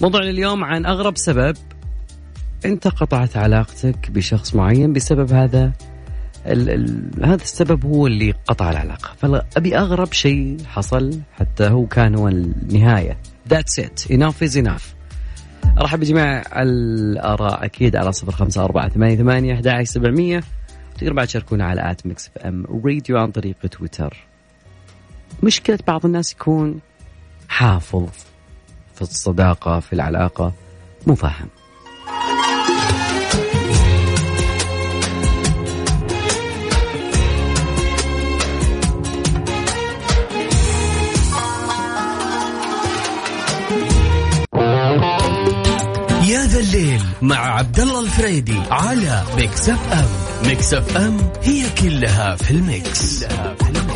موضوعنا 0.00 0.30
اليوم 0.30 0.64
عن 0.64 0.86
أغرب 0.86 1.16
سبب 1.16 1.56
أنت 2.64 2.88
قطعت 2.88 3.36
علاقتك 3.36 4.10
بشخص 4.10 4.54
معين 4.54 4.92
بسبب 4.92 5.32
هذا 5.32 5.72
ال 6.46 6.70
ال 6.70 7.10
هذا 7.24 7.42
السبب 7.42 7.84
هو 7.86 8.06
اللي 8.06 8.34
قطع 8.46 8.70
العلاقة. 8.70 9.10
فابي 9.16 9.78
أغرب 9.78 10.12
شيء 10.12 10.56
حصل 10.66 11.20
حتى 11.32 11.64
هو 11.64 11.86
كان 11.86 12.14
هو 12.14 12.28
النهاية. 12.28 13.18
That's 13.48 13.84
it. 13.84 14.10
Enough 14.10 14.48
is 14.48 14.56
enough. 14.56 14.84
أرحب 15.80 16.00
بجميع 16.00 16.42
الآراء. 16.62 17.64
أكيد 17.64 17.96
على 17.96 18.12
صفر 18.12 18.32
خمسة 18.32 18.64
أربعة 18.64 18.88
ثمانية 18.88 19.16
ثمانية 19.16 19.54
أحد 19.54 19.66
عشر 19.66 19.84
سبعمية. 19.84 20.42
تقدروا 20.98 21.16
بعد 21.16 21.26
تشاركونا 21.26 21.64
على 21.64 21.90
at 21.90 22.06
Mix 22.06 22.30
FM 22.36 22.66
Radio 22.84 23.18
عن 23.18 23.30
طريق 23.30 23.56
تويتر. 23.70 24.16
مشكلة 25.42 25.78
بعض 25.86 26.06
الناس 26.06 26.32
يكون 26.32 26.80
حافظ 27.52 28.06
في 28.94 29.02
الصداقة 29.02 29.80
في 29.80 29.92
العلاقة 29.92 30.52
مو 31.06 31.14
فاهم 31.14 31.48
يا 46.28 46.46
ذا 46.46 46.60
الليل 46.60 47.02
مع 47.22 47.36
عبد 47.36 47.80
الله 47.80 48.00
الفريدي 48.00 48.58
على 48.70 49.22
Mix 49.36 49.68
FM 49.68 50.08
Mix 50.48 50.74
FM 50.74 51.16
هي 51.42 51.64
كلها 51.82 52.36
في 52.36 52.50
ال 52.50 52.65
mix, 52.65 53.24
كلها 53.24 53.54
في 53.54 53.68
ال 53.68 53.73
mix. 53.73 53.91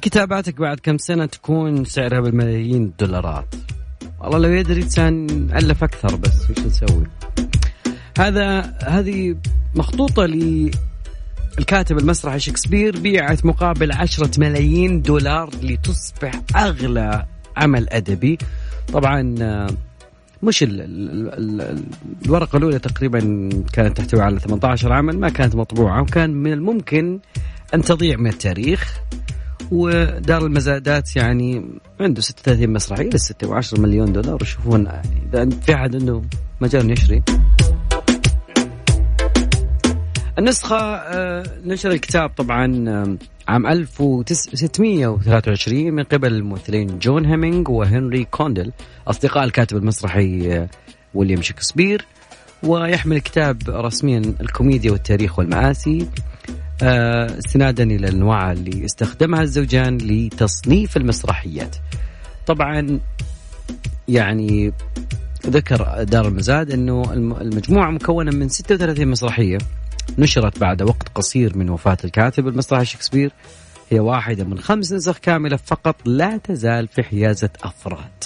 كتاباتك 0.00 0.54
بعد 0.54 0.80
كم 0.80 0.98
سنة 0.98 1.26
تكون 1.26 1.84
سعرها 1.84 2.20
بالملايين 2.20 2.82
الدولارات 2.82 3.54
والله 4.20 4.38
لو 4.38 4.48
يدري 4.54 4.82
كان 4.82 5.26
ألف 5.54 5.84
أكثر 5.84 6.16
بس 6.16 6.50
وش 6.50 6.58
نسوي؟ 6.58 7.06
هذا 8.18 8.60
هذه 8.86 9.36
مخطوطة 9.74 10.26
للكاتب 10.26 11.98
المسرحي 11.98 12.38
شكسبير 12.38 12.98
بيعت 12.98 13.44
مقابل 13.44 13.92
عشرة 13.92 14.30
ملايين 14.40 15.02
دولار 15.02 15.50
لتصبح 15.62 16.32
أغلى 16.56 17.26
عمل 17.56 17.88
أدبي. 17.88 18.38
طبعا 18.92 19.22
مش 20.42 20.62
ال 20.62 20.80
ال 20.80 21.60
ال 21.60 21.84
الورقة 22.26 22.56
الأولى 22.56 22.78
تقريبا 22.78 23.48
كانت 23.72 23.96
تحتوي 23.96 24.22
على 24.22 24.38
18 24.38 24.92
عمل 24.92 25.18
ما 25.18 25.28
كانت 25.28 25.54
مطبوعة 25.56 26.02
وكان 26.02 26.30
من 26.30 26.52
الممكن 26.52 27.20
أن 27.74 27.82
تضيع 27.82 28.16
من 28.16 28.30
التاريخ. 28.30 29.00
ودار 29.70 30.46
المزادات 30.46 31.16
يعني 31.16 31.64
عنده 32.00 32.20
36 32.20 32.72
مسرحيه 32.72 33.10
ل 33.10 33.20
6 33.20 33.60
و10 33.60 33.78
مليون 33.78 34.12
دولار. 34.12 34.42
يشوفون 34.42 34.86
يعني 34.86 35.22
إذا 35.32 35.48
في 35.60 35.74
أحد 35.74 35.96
عنده 35.96 36.22
مجال 36.60 36.90
يشري 36.90 37.22
النسخة 40.38 41.02
نشر 41.64 41.90
الكتاب 41.90 42.30
طبعا 42.30 42.86
عام 43.48 43.66
1623 43.66 45.92
من 45.92 46.02
قبل 46.02 46.34
الممثلين 46.34 46.98
جون 46.98 47.26
هيمينج 47.26 47.68
وهنري 47.68 48.24
كوندل 48.24 48.72
أصدقاء 49.08 49.44
الكاتب 49.44 49.76
المسرحي 49.76 50.66
ويليام 51.14 51.42
شكسبير. 51.42 52.04
ويحمل 52.62 53.16
الكتاب 53.16 53.62
رسميا 53.68 54.18
الكوميديا 54.40 54.92
والتاريخ 54.92 55.38
والمآسي. 55.38 56.08
استنادا 56.82 57.84
إلى 57.84 58.08
الانواع 58.08 58.52
اللي 58.52 58.84
استخدمها 58.84 59.42
الزوجان 59.42 59.98
لتصنيف 59.98 60.96
المسرحيات. 60.96 61.76
طبعا 62.46 63.00
يعني 64.08 64.72
ذكر 65.46 66.02
دار 66.02 66.28
المزاد 66.28 66.70
إنه 66.70 67.02
المجموعة 67.40 67.90
مكونة 67.90 68.30
من 68.30 68.48
36 68.48 69.08
مسرحية 69.08 69.58
نشرت 70.18 70.58
بعد 70.58 70.82
وقت 70.82 71.08
قصير 71.14 71.58
من 71.58 71.70
وفاة 71.70 71.96
الكاتب 72.04 72.48
المسرحي 72.48 72.84
شكسبير 72.84 73.32
هي 73.90 74.00
واحدة 74.00 74.44
من 74.44 74.58
خمس 74.58 74.92
نسخ 74.92 75.18
كاملة 75.18 75.56
فقط 75.56 75.96
لا 76.04 76.36
تزال 76.36 76.88
في 76.88 77.02
حيازة 77.02 77.50
أفراد. 77.62 78.24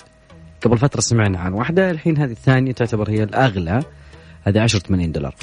قبل 0.65 0.79
فترة 0.79 1.01
سمعنا 1.01 1.39
عن 1.39 1.53
واحدة 1.53 1.91
الحين 1.91 2.19
هذه 2.19 2.31
الثانية 2.31 2.73
تعتبر 2.73 3.11
هي 3.11 3.23
الأغلى 3.23 3.83
هذه 4.43 4.61
10 4.61 4.79
80 4.79 5.13
دولار. 5.13 5.35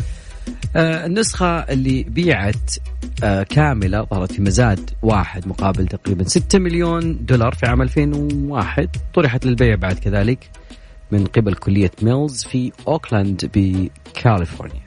آه 0.75 1.05
النسخة 1.05 1.45
اللي 1.59 2.03
بيعت 2.03 2.75
آه 3.23 3.43
كاملة 3.43 4.03
ظهرت 4.03 4.31
في 4.31 4.41
مزاد 4.41 4.89
واحد 5.01 5.47
مقابل 5.47 5.87
تقريبا 5.87 6.23
6 6.23 6.59
مليون 6.59 7.25
دولار 7.25 7.53
في 7.55 7.65
عام 7.65 7.81
2001 7.81 8.89
طرحت 9.13 9.45
للبيع 9.45 9.75
بعد 9.75 9.99
كذلك 9.99 10.49
من 11.11 11.25
قبل 11.25 11.53
كلية 11.53 11.91
ميلز 12.01 12.43
في 12.43 12.71
أوكلاند 12.87 13.49
بكاليفورنيا. 13.53 14.81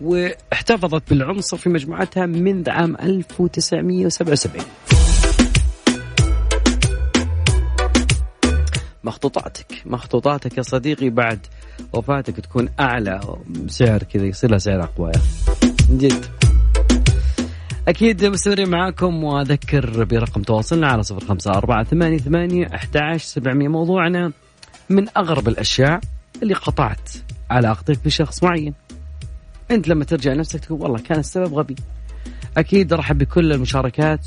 واحتفظت 0.00 1.02
بالعنصر 1.10 1.56
في 1.56 1.68
مجموعتها 1.68 2.26
منذ 2.26 2.70
عام 2.70 2.96
1977 3.02 4.62
مخطوطاتك 9.06 9.82
مخطوطاتك 9.86 10.58
يا 10.58 10.62
صديقي 10.62 11.10
بعد 11.10 11.46
وفاتك 11.92 12.40
تكون 12.40 12.68
أعلى 12.80 13.20
سعر 13.66 14.02
كذا 14.02 14.24
يصير 14.24 14.50
لها 14.50 14.58
سعر 14.58 14.82
أقوى. 14.82 15.12
من 15.90 15.98
جد. 15.98 16.24
أكيد 17.88 18.24
مستمرين 18.24 18.70
معاكم 18.70 19.24
وأذكر 19.24 20.04
برقم 20.04 20.42
تواصلنا 20.42 20.88
على 20.88 21.02
صفر 21.02 21.24
خمسة 21.24 21.50
أربعة 21.50 21.84
ثمانية 21.84 22.18
ثمانية 22.18 22.66
أحد 22.74 23.16
سبعمية. 23.16 23.68
موضوعنا 23.68 24.32
من 24.90 25.06
أغرب 25.16 25.48
الأشياء 25.48 26.00
اللي 26.42 26.54
قطعت 26.54 27.10
علاقتك 27.50 28.04
بشخص 28.04 28.42
معين. 28.42 28.74
أنت 29.70 29.88
لما 29.88 30.04
ترجع 30.04 30.34
نفسك 30.34 30.60
تقول 30.60 30.82
والله 30.82 30.98
كان 30.98 31.18
السبب 31.18 31.54
غبي. 31.54 31.76
أكيد 32.56 32.92
أرحب 32.92 33.18
بكل 33.18 33.52
المشاركات 33.52 34.26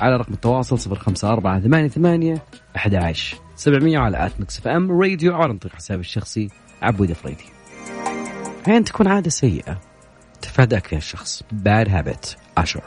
على 0.00 0.16
رقم 0.16 0.32
التواصل 0.32 0.78
صفر 0.78 0.98
خمسة 0.98 1.28
أربعة 1.28 1.60
ثمانية 1.60 1.88
ثمانية 1.88 2.42
أحد 2.76 2.94
عشر. 2.94 3.41
سبعمية 3.56 3.98
على 3.98 4.26
at 4.26 4.40
Mix 4.40 4.66
FM 4.66 5.02
Radio 5.02 5.34
على 5.34 5.54
طريق 5.54 5.74
حسابي 5.74 6.00
الشخصي 6.00 6.48
عبود 6.82 7.12
فريدي 7.12 7.44
أحيانا 8.62 8.84
تكون 8.84 9.06
عادة 9.06 9.30
سيئة 9.30 9.80
تفاداك 10.42 10.86
فيها 10.86 10.98
الشخص. 10.98 11.42
Bad 11.42 11.88
habit 11.88 12.36
أشعر 12.58 12.82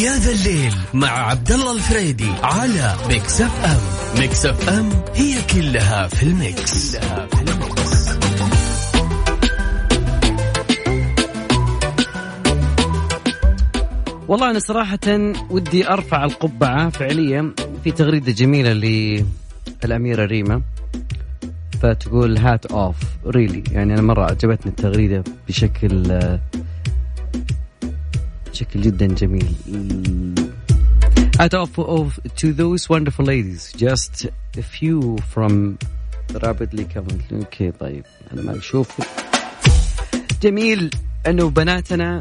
يا 0.00 0.16
ذا 0.18 0.32
الليل 0.32 0.74
مع 0.94 1.08
عبد 1.08 1.52
الله 1.52 1.72
الفريدي 1.72 2.30
على 2.42 2.94
Mix 3.08 3.40
FM. 3.40 4.20
Mix 4.20 4.46
FM 4.46 4.90
هي 5.14 5.42
كلها 5.42 6.08
في 6.08 6.22
ال 6.22 6.37
mix, 6.37 6.96
كلها 6.96 7.26
في 7.26 7.34
ال 7.34 7.38
mix. 7.38 7.55
والله 14.28 14.50
أنا 14.50 14.58
صراحة 14.58 14.98
ودي 15.50 15.88
أرفع 15.88 16.24
القبعة 16.24 16.90
فعليا 16.90 17.52
في 17.84 17.90
تغريدة 17.90 18.32
جميلة 18.32 18.72
للأميرة 19.82 20.24
ريما 20.24 20.62
فتقول 21.82 22.38
hats 22.38 22.66
off 22.66 22.96
really 23.26 23.62
يعني 23.72 23.94
أنا 23.94 24.02
مرة 24.02 24.24
عجبتني 24.24 24.70
التغريدة 24.72 25.24
بشكل 25.48 26.18
بشكل 28.52 28.80
جدا 28.80 29.06
جميل. 29.06 29.54
Out 31.38 31.54
of, 31.54 31.78
of 31.78 32.18
to 32.40 32.52
those 32.52 32.88
wonderful 32.88 33.24
ladies. 33.26 33.72
Just 33.76 34.26
a 34.56 34.62
few 34.62 35.18
from 35.34 35.78
rapidly 36.42 36.84
coming 36.84 37.22
أوكي 37.32 37.70
طيب 37.70 38.04
أنا 38.32 38.42
ما 38.42 38.58
أشوف 38.58 39.00
جميل. 40.42 40.90
انه 41.26 41.50
بناتنا 41.50 42.18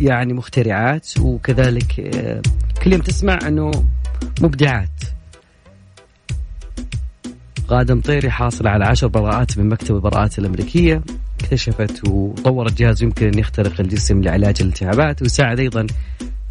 يعني 0.00 0.32
مخترعات 0.32 1.08
وكذلك 1.20 2.00
آه، 2.00 2.42
كل 2.84 2.92
يوم 2.92 3.00
تسمع 3.02 3.38
إنه 3.48 3.70
مبدعات. 4.40 4.88
غادة 7.70 7.94
مطيري 7.94 8.30
حاصلة 8.30 8.70
على 8.70 8.84
عشر 8.84 9.06
براءات 9.06 9.58
من 9.58 9.68
مكتب 9.68 9.94
البراءات 9.94 10.38
الأمريكية. 10.38 11.02
اكتشفت 11.40 12.08
وطورت 12.08 12.72
جهاز 12.72 13.02
يمكن 13.02 13.26
أن 13.26 13.38
يخترق 13.38 13.80
الجسم 13.80 14.22
لعلاج 14.22 14.56
الالتهابات 14.60 15.22
ويساعد 15.22 15.60
أيضا 15.60 15.86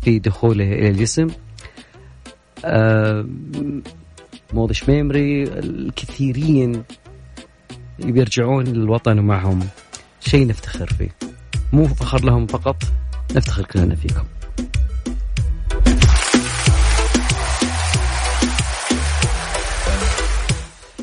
في 0.02 0.20
دخوله 0.20 0.64
إلى 0.64 0.90
الجسم. 0.90 1.28
آه 2.66 3.26
موضة 4.54 4.74
شميمري 4.74 5.44
الكثيرين 5.44 6.84
بيرجعون 8.00 8.64
للوطن 8.64 9.20
ومعهم 9.20 9.60
شيء 10.20 10.48
نفتخر 10.48 10.88
فيه. 10.88 11.10
مو 11.74 11.88
فخر 11.88 12.26
لهم 12.26 12.48
فقط 12.48 12.84
نفتخر 13.32 13.66
كلنا 13.66 13.96
فيكم. 13.96 14.24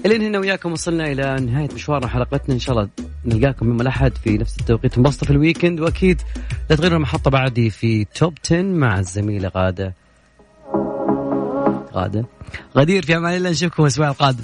الين 0.07 0.23
هنا 0.23 0.39
وياكم 0.39 0.73
وصلنا 0.73 1.13
إلى 1.13 1.37
نهاية 1.41 1.69
مشوارنا 1.75 2.09
حلقتنا 2.09 2.55
إن 2.55 2.59
شاء 2.59 2.77
الله 2.77 2.89
نلقاكم 3.25 3.69
يوم 3.69 3.81
الأحد 3.81 4.13
في 4.25 4.39
نفس 4.39 4.61
التوقيت 4.61 4.97
انبسطوا 4.97 5.27
في 5.27 5.33
الويكند. 5.33 5.81
وأكيد 5.81 6.21
لا 6.71 6.77
تغيروا 6.77 6.97
المحطة 6.97 7.31
بعدي 7.31 7.71
في 7.71 8.05
توب 8.05 8.35
10 8.45 8.63
مع 8.63 8.99
الزميلة 8.99 9.51
غادة. 9.57 9.95
غادة. 11.95 12.25
غدير 12.77 13.07
في 13.07 13.17
أمان 13.17 13.35
الله. 13.35 13.51
نشوفكم 13.51 13.83
الأسبوع 13.83 14.09
القادم. 14.09 14.43